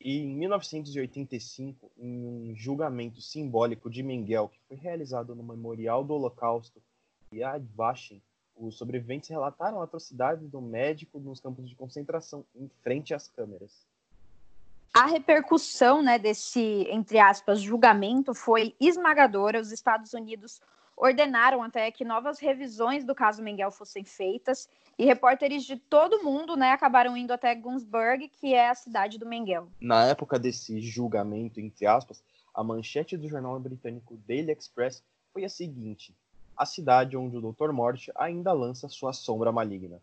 E 0.01 0.19
em 0.19 0.35
1985, 0.35 1.93
em 1.97 2.27
um 2.27 2.57
julgamento 2.57 3.21
simbólico 3.23 3.89
de 3.89 4.03
Mengel, 4.03 4.49
que 4.49 4.59
foi 4.67 4.77
realizado 4.77 5.33
no 5.33 5.45
Memorial 5.45 6.03
do 6.03 6.15
Holocausto 6.15 6.83
Yad 7.33 7.65
Vashem, 7.77 8.21
os 8.57 8.77
sobreviventes 8.77 9.29
relataram 9.29 9.81
atrocidades 9.81 10.49
do 10.49 10.61
médico 10.61 11.21
nos 11.21 11.39
campos 11.39 11.69
de 11.69 11.77
concentração 11.77 12.45
em 12.53 12.69
frente 12.83 13.15
às 13.15 13.29
câmeras. 13.29 13.87
A 14.99 15.05
repercussão 15.05 16.03
né, 16.03 16.19
desse, 16.19 16.87
entre 16.91 17.19
aspas, 17.19 17.61
julgamento 17.61 18.33
foi 18.33 18.75
esmagadora. 18.81 19.61
Os 19.61 19.71
Estados 19.71 20.15
Unidos 20.15 20.59
ordenaram 20.97 21.63
até 21.63 21.91
que 21.91 22.03
novas 22.03 22.39
revisões 22.39 23.05
do 23.05 23.15
caso 23.15 23.43
Mengel 23.43 23.71
fossem 23.71 24.05
feitas 24.05 24.67
e 24.99 25.05
repórteres 25.05 25.65
de 25.65 25.77
todo 25.77 26.25
mundo 26.25 26.57
né, 26.57 26.71
acabaram 26.71 27.15
indo 27.15 27.31
até 27.31 27.55
Gunsburg, 27.55 28.27
que 28.41 28.55
é 28.55 28.71
a 28.71 28.75
cidade 28.75 29.19
do 29.19 29.27
Mengel. 29.27 29.69
Na 29.79 30.07
época 30.07 30.39
desse 30.39 30.81
julgamento, 30.81 31.61
entre 31.61 31.87
aspas, 31.87 32.25
a 32.55 32.65
manchete 32.65 33.19
do 33.19 33.29
jornal 33.29 33.61
britânico 33.61 34.17
Daily 34.27 34.53
Express 34.53 35.05
foi 35.31 35.45
a 35.45 35.51
seguinte: 35.51 36.17
a 36.57 36.65
cidade 36.65 37.19
onde 37.19 37.37
o 37.37 37.53
Dr. 37.53 37.71
Morte 37.71 38.11
ainda 38.15 38.51
lança 38.55 38.89
sua 38.89 39.13
sombra 39.13 39.53
maligna. 39.53 40.01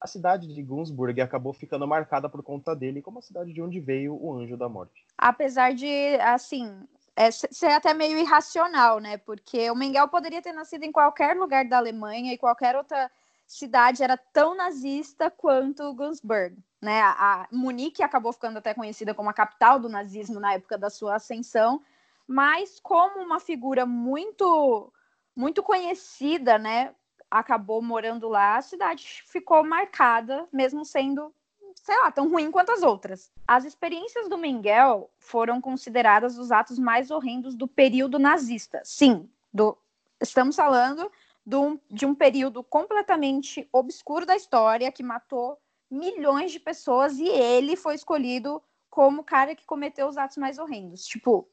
A 0.00 0.06
cidade 0.06 0.46
de 0.46 0.62
Gunsburg 0.62 1.20
acabou 1.20 1.52
ficando 1.52 1.86
marcada 1.86 2.28
por 2.28 2.42
conta 2.42 2.74
dele 2.74 3.02
como 3.02 3.18
a 3.18 3.22
cidade 3.22 3.52
de 3.52 3.60
onde 3.60 3.78
veio 3.78 4.14
o 4.14 4.32
Anjo 4.34 4.56
da 4.56 4.68
Morte. 4.68 5.04
Apesar 5.18 5.74
de, 5.74 6.14
assim, 6.20 6.86
é, 7.14 7.30
ser 7.30 7.72
até 7.72 7.92
meio 7.92 8.18
irracional, 8.18 8.98
né? 8.98 9.18
Porque 9.18 9.70
o 9.70 9.74
Mengel 9.74 10.08
poderia 10.08 10.40
ter 10.40 10.52
nascido 10.52 10.84
em 10.84 10.92
qualquer 10.92 11.36
lugar 11.36 11.66
da 11.66 11.76
Alemanha 11.76 12.32
e 12.32 12.38
qualquer 12.38 12.74
outra 12.74 13.10
cidade 13.46 14.02
era 14.02 14.16
tão 14.16 14.56
nazista 14.56 15.30
quanto 15.30 15.92
Gunsburg, 15.92 16.56
né? 16.80 17.02
A, 17.02 17.46
Munique 17.52 18.02
acabou 18.02 18.32
ficando 18.32 18.58
até 18.58 18.72
conhecida 18.72 19.12
como 19.12 19.28
a 19.28 19.34
capital 19.34 19.78
do 19.78 19.88
nazismo 19.88 20.40
na 20.40 20.54
época 20.54 20.78
da 20.78 20.88
sua 20.88 21.16
ascensão, 21.16 21.82
mas 22.26 22.80
como 22.80 23.22
uma 23.22 23.40
figura 23.40 23.84
muito 23.84 24.92
muito 25.34 25.62
conhecida, 25.62 26.58
né? 26.58 26.94
Acabou 27.30 27.80
morando 27.80 28.28
lá, 28.28 28.56
a 28.56 28.62
cidade 28.62 29.22
ficou 29.26 29.62
marcada, 29.64 30.48
mesmo 30.52 30.84
sendo 30.84 31.32
sei 31.76 31.96
lá, 31.98 32.10
tão 32.10 32.28
ruim 32.28 32.50
quanto 32.50 32.72
as 32.72 32.82
outras. 32.82 33.32
As 33.46 33.64
experiências 33.64 34.28
do 34.28 34.36
Mengel 34.36 35.10
foram 35.18 35.60
consideradas 35.60 36.38
os 36.38 36.52
atos 36.52 36.78
mais 36.78 37.10
horrendos 37.10 37.54
do 37.54 37.66
período 37.66 38.18
nazista. 38.18 38.82
Sim, 38.84 39.30
do, 39.52 39.76
estamos 40.20 40.56
falando 40.56 41.10
do, 41.44 41.80
de 41.90 42.04
um 42.06 42.14
período 42.14 42.62
completamente 42.62 43.68
obscuro 43.72 44.26
da 44.26 44.36
história 44.36 44.92
que 44.92 45.02
matou 45.02 45.58
milhões 45.90 46.52
de 46.52 46.60
pessoas 46.60 47.18
e 47.18 47.28
ele 47.28 47.76
foi 47.76 47.94
escolhido 47.94 48.62
como 48.88 49.22
o 49.22 49.24
cara 49.24 49.54
que 49.54 49.66
cometeu 49.66 50.08
os 50.08 50.16
atos 50.16 50.36
mais 50.36 50.58
horrendos. 50.58 51.04
Tipo, 51.04 51.48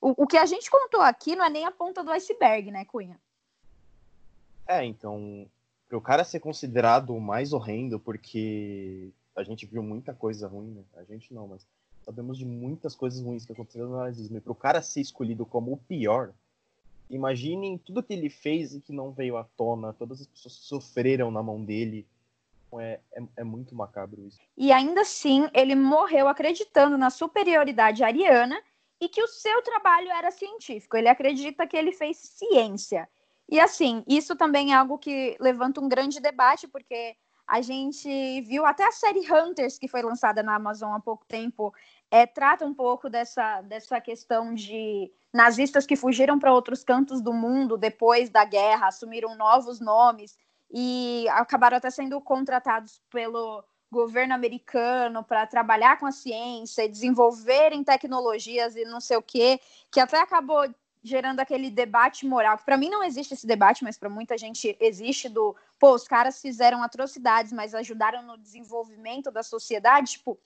o, 0.00 0.24
o 0.24 0.26
que 0.26 0.36
a 0.36 0.46
gente 0.46 0.70
contou 0.70 1.00
aqui 1.00 1.34
não 1.34 1.44
é 1.44 1.50
nem 1.50 1.64
a 1.66 1.70
ponta 1.70 2.02
do 2.02 2.10
iceberg, 2.10 2.70
né, 2.70 2.84
Cunha? 2.84 3.20
É, 4.66 4.84
então, 4.84 5.46
para 5.88 5.98
o 5.98 6.00
cara 6.00 6.24
ser 6.24 6.40
considerado 6.40 7.14
o 7.14 7.20
mais 7.20 7.52
horrendo, 7.52 7.98
porque 8.00 9.10
a 9.36 9.42
gente 9.42 9.66
viu 9.66 9.82
muita 9.82 10.12
coisa 10.12 10.48
ruim, 10.48 10.70
né? 10.70 10.82
A 10.96 11.04
gente 11.04 11.32
não, 11.32 11.46
mas 11.46 11.66
sabemos 12.04 12.38
de 12.38 12.44
muitas 12.44 12.94
coisas 12.94 13.20
ruins 13.20 13.44
que 13.44 13.52
aconteceram 13.52 13.88
no 13.88 13.96
nazismo. 13.96 14.38
E 14.38 14.40
para 14.40 14.52
o 14.52 14.56
cara 14.56 14.82
ser 14.82 15.00
escolhido 15.00 15.44
como 15.44 15.72
o 15.72 15.76
pior, 15.76 16.32
imaginem 17.10 17.78
tudo 17.78 18.02
que 18.02 18.12
ele 18.12 18.30
fez 18.30 18.74
e 18.74 18.80
que 18.80 18.92
não 18.92 19.12
veio 19.12 19.36
à 19.36 19.44
tona, 19.44 19.92
todas 19.92 20.20
as 20.20 20.26
pessoas 20.26 20.54
sofreram 20.54 21.30
na 21.30 21.42
mão 21.42 21.62
dele. 21.62 22.06
Então, 22.66 22.80
é, 22.80 23.00
é, 23.12 23.22
é 23.38 23.44
muito 23.44 23.74
macabro 23.74 24.20
isso. 24.26 24.38
E 24.56 24.72
ainda 24.72 25.02
assim, 25.02 25.48
ele 25.52 25.74
morreu 25.74 26.28
acreditando 26.28 26.98
na 26.98 27.10
superioridade 27.10 28.02
ariana 28.02 28.60
e 29.00 29.08
que 29.08 29.22
o 29.22 29.28
seu 29.28 29.62
trabalho 29.62 30.10
era 30.10 30.30
científico. 30.30 30.96
Ele 30.96 31.08
acredita 31.08 31.66
que 31.66 31.76
ele 31.76 31.92
fez 31.92 32.16
ciência. 32.16 33.08
E 33.48 33.60
assim, 33.60 34.02
isso 34.08 34.34
também 34.34 34.72
é 34.72 34.76
algo 34.76 34.98
que 34.98 35.36
levanta 35.40 35.80
um 35.80 35.88
grande 35.88 36.20
debate, 36.20 36.66
porque 36.66 37.16
a 37.46 37.62
gente 37.62 38.40
viu 38.42 38.66
até 38.66 38.84
a 38.84 38.90
série 38.90 39.20
Hunters, 39.20 39.78
que 39.78 39.86
foi 39.86 40.02
lançada 40.02 40.42
na 40.42 40.56
Amazon 40.56 40.92
há 40.92 41.00
pouco 41.00 41.24
tempo, 41.26 41.72
é, 42.10 42.26
trata 42.26 42.66
um 42.66 42.74
pouco 42.74 43.08
dessa, 43.08 43.60
dessa 43.62 44.00
questão 44.00 44.52
de 44.52 45.12
nazistas 45.32 45.86
que 45.86 45.94
fugiram 45.94 46.38
para 46.38 46.52
outros 46.52 46.82
cantos 46.82 47.20
do 47.20 47.32
mundo 47.32 47.76
depois 47.76 48.30
da 48.30 48.44
guerra, 48.44 48.88
assumiram 48.88 49.36
novos 49.36 49.80
nomes 49.80 50.36
e 50.72 51.26
acabaram 51.30 51.76
até 51.76 51.90
sendo 51.90 52.20
contratados 52.20 53.00
pelo 53.10 53.62
governo 53.92 54.34
americano 54.34 55.22
para 55.22 55.46
trabalhar 55.46 55.98
com 55.98 56.06
a 56.06 56.12
ciência, 56.12 56.88
desenvolverem 56.88 57.84
tecnologias 57.84 58.74
e 58.74 58.84
não 58.84 59.00
sei 59.00 59.16
o 59.16 59.22
quê, 59.22 59.60
que 59.92 60.00
até 60.00 60.20
acabou 60.20 60.66
gerando 61.06 61.38
aquele 61.38 61.70
debate 61.70 62.26
moral, 62.26 62.58
que 62.58 62.64
para 62.64 62.76
mim 62.76 62.90
não 62.90 63.04
existe 63.04 63.32
esse 63.32 63.46
debate, 63.46 63.84
mas 63.84 63.96
para 63.96 64.10
muita 64.10 64.36
gente 64.36 64.76
existe 64.80 65.28
do, 65.28 65.54
pô, 65.78 65.94
os 65.94 66.06
caras 66.06 66.40
fizeram 66.42 66.82
atrocidades, 66.82 67.52
mas 67.52 67.74
ajudaram 67.74 68.22
no 68.22 68.36
desenvolvimento 68.36 69.30
da 69.30 69.44
sociedade, 69.44 70.12
tipo, 70.12 70.36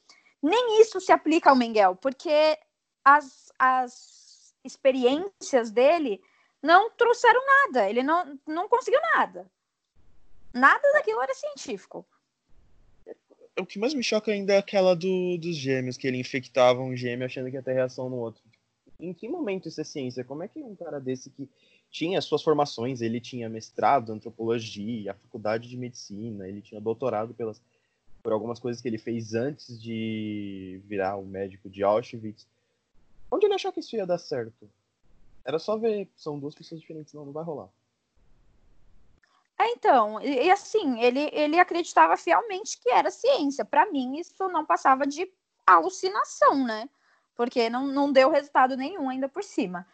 nem 0.42 0.83
isso 0.83 1.01
se 1.01 1.12
aplica 1.12 1.49
ao 1.49 1.57
Mengel, 1.57 1.96
porque 1.96 2.59
as, 3.03 3.51
as 3.59 4.55
experiências 4.62 5.70
dele 5.70 6.20
não 6.62 6.90
trouxeram 6.90 7.40
nada, 7.46 7.88
ele 7.88 8.03
não, 8.03 8.38
não 8.46 8.68
conseguiu 8.68 9.01
nada. 9.14 9.51
Nada 10.53 10.92
daquilo 10.92 11.23
era 11.23 11.33
científico. 11.33 12.07
O 13.59 13.64
que 13.64 13.79
mais 13.79 13.94
me 13.94 14.03
choca 14.03 14.31
ainda 14.31 14.53
é 14.53 14.59
aquela 14.59 14.94
do, 14.94 15.38
dos 15.38 15.57
gêmeos, 15.57 15.96
que 15.96 16.07
ele 16.07 16.18
infectava 16.18 16.83
um 16.83 16.94
gêmeo 16.94 17.25
achando 17.25 17.49
que 17.49 17.57
ia 17.57 17.62
ter 17.62 17.73
reação 17.73 18.11
no 18.11 18.16
outro 18.16 18.50
em 19.01 19.13
que 19.13 19.29
momento 19.29 19.69
isso 19.69 19.81
é 19.81 19.85
ciência? 19.85 20.25
Como 20.25 20.43
é 20.43 20.49
que 20.49 20.63
um 20.63 20.75
cara 20.75 21.01
desse 21.01 21.31
que 21.31 21.49
tinha 21.91 22.21
suas 22.21 22.43
formações, 22.43 23.01
ele 23.01 23.21
tinha 23.21 23.49
mestrado 23.49 24.13
em 24.13 24.17
antropologia, 24.17 25.11
a 25.11 25.15
faculdade 25.15 25.69
de 25.69 25.77
medicina, 25.77 26.49
ele 26.49 26.63
tinha 26.63 26.81
doutorado 26.81 27.35
pelas, 27.35 27.61
por 28.23 28.33
algumas 28.33 28.59
coisas 28.59 28.81
que 28.81 28.89
ele 28.89 28.99
fez 28.99 29.35
antes 29.35 29.81
de 29.81 30.81
virar 30.85 31.17
um 31.17 31.27
médico 31.27 31.69
de 31.69 31.83
Auschwitz. 31.83 32.47
Onde 33.31 33.47
ele 33.47 33.55
achou 33.55 33.73
que 33.73 33.81
isso 33.81 33.97
ia 33.97 34.07
dar 34.07 34.19
certo? 34.19 34.71
Era 35.45 35.59
só 35.59 35.77
ver, 35.77 36.09
são 36.17 36.39
duas 36.39 36.55
pessoas 36.55 36.81
diferentes, 36.81 37.13
não, 37.13 37.25
não 37.25 37.33
vai 37.33 37.45
rolar. 37.45 37.69
É, 39.59 39.73
então, 39.73 40.21
e, 40.23 40.47
e 40.47 40.51
assim, 40.51 41.01
ele, 41.01 41.29
ele 41.33 41.59
acreditava 41.59 42.17
fielmente 42.17 42.79
que 42.81 42.91
era 42.91 43.11
ciência. 43.11 43.65
Para 43.65 43.91
mim, 43.91 44.19
isso 44.19 44.49
não 44.49 44.65
passava 44.65 45.07
de 45.07 45.31
alucinação, 45.67 46.65
né? 46.65 46.89
Porque 47.35 47.71
não, 47.71 47.87
não 47.87 48.12
deu 48.12 48.31
resultado 48.31 48.77
nenhum 48.77 49.09
ainda 49.09 49.29
por 49.29 49.43
cima. 49.43 49.87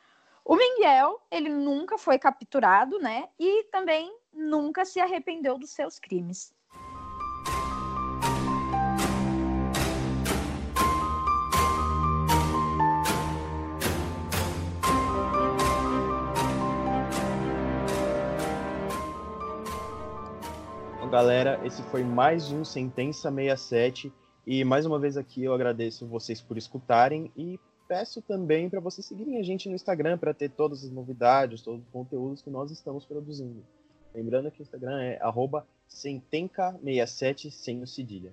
O 0.44 0.55
Miguel, 0.55 1.20
ele 1.31 1.49
nunca 1.49 1.99
foi 1.99 2.18
capturado, 2.18 2.99
né? 2.99 3.29
E 3.38 3.64
também 3.64 4.14
nunca 4.33 4.85
se 4.85 5.01
arrependeu 5.01 5.59
dos 5.59 5.70
seus 5.70 5.99
crimes. 5.99 6.55
Então, 21.07 21.11
galera, 21.11 21.61
esse 21.64 21.83
foi 21.85 22.03
mais 22.03 22.51
um 22.51 22.64
Sentença 22.64 23.31
67. 23.31 24.12
E 24.46 24.64
mais 24.64 24.87
uma 24.87 24.98
vez 24.98 25.16
aqui 25.16 25.42
eu 25.42 25.52
agradeço 25.52 26.06
vocês 26.06 26.40
por 26.40 26.56
escutarem 26.56 27.32
e 27.37 27.59
peço 27.88 28.22
também 28.22 28.70
para 28.70 28.78
vocês 28.78 29.04
seguirem 29.04 29.38
a 29.38 29.42
gente 29.42 29.68
no 29.68 29.74
Instagram 29.74 30.16
para 30.18 30.32
ter 30.32 30.50
todas 30.50 30.85
as 30.85 30.90
novidades, 30.90 31.62
todos 31.62 31.82
os 31.82 31.88
conteúdos 31.90 32.42
que 32.42 32.50
nós 32.50 32.70
estamos 32.70 33.04
produzindo. 33.04 33.64
Lembrando 34.14 34.50
que 34.50 34.61
o 34.61 34.62
Instagram 34.62 35.02
é 35.02 35.20
sentenca67 35.90 37.50
sem 37.50 37.82
o 37.82 37.87
cedilha. 37.88 38.32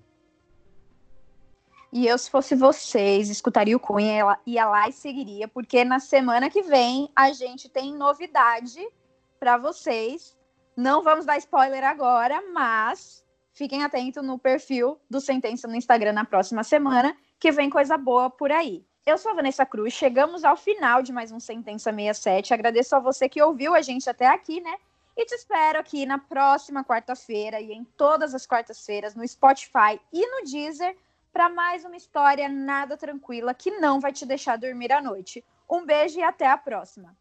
E 1.92 2.08
eu, 2.08 2.18
se 2.18 2.30
fosse 2.30 2.56
vocês, 2.56 3.30
escutaria 3.30 3.76
o 3.76 3.80
Cunha, 3.80 4.38
ia 4.46 4.66
lá 4.66 4.88
e 4.90 4.94
seguiria, 4.94 5.48
porque 5.48 5.84
na 5.84 6.00
semana 6.00 6.50
que 6.50 6.62
vem 6.62 7.10
a 7.16 7.32
gente 7.34 7.70
tem 7.70 7.94
novidade 7.94 8.80
para 9.40 9.58
vocês. 9.58 10.38
Não 10.76 11.04
vamos 11.04 11.26
dar 11.26 11.38
spoiler 11.38 11.84
agora, 11.84 12.42
mas 12.52 13.24
fiquem 13.54 13.84
atentos 13.84 14.24
no 14.24 14.38
perfil 14.38 15.00
do 15.10 15.22
Sentença 15.22 15.68
no 15.68 15.76
Instagram 15.76 16.14
na 16.14 16.26
próxima 16.26 16.64
semana, 16.64 17.16
que 17.40 17.52
vem 17.52 17.70
coisa 17.70 17.98
boa 17.98 18.30
por 18.30 18.52
aí. 18.52 18.86
Eu 19.06 19.18
sou 19.18 19.32
a 19.32 19.36
Vanessa 19.36 19.66
Cruz, 19.66 19.94
chegamos 19.94 20.44
ao 20.44 20.56
final 20.56 21.02
de 21.02 21.12
mais 21.12 21.32
um 21.32 21.40
Sentença 21.40 21.92
67. 21.92 22.54
Agradeço 22.54 22.96
a 22.96 23.00
você 23.00 23.28
que 23.28 23.42
ouviu 23.42 23.76
a 23.76 23.82
gente 23.82 24.10
até 24.10 24.28
aqui, 24.28 24.62
né? 24.62 24.76
E 25.16 25.26
te 25.26 25.36
espero 25.36 25.80
aqui 25.80 26.06
na 26.06 26.18
próxima 26.18 26.84
quarta-feira 26.84 27.60
e 27.60 27.72
em 27.72 27.84
todas 27.84 28.34
as 28.34 28.48
quartas-feiras 28.48 29.14
no 29.14 29.28
Spotify 29.28 30.00
e 30.12 30.26
no 30.26 30.44
Deezer 30.50 30.96
para 31.32 31.50
mais 31.50 31.84
uma 31.84 31.98
história 31.98 32.48
nada 32.48 32.96
tranquila 32.96 33.54
que 33.54 33.72
não 33.72 34.00
vai 34.00 34.12
te 34.12 34.26
deixar 34.26 34.58
dormir 34.58 34.92
à 34.92 35.02
noite. 35.02 35.44
Um 35.70 35.86
beijo 35.86 36.20
e 36.20 36.24
até 36.24 36.48
a 36.48 36.58
próxima. 36.58 37.16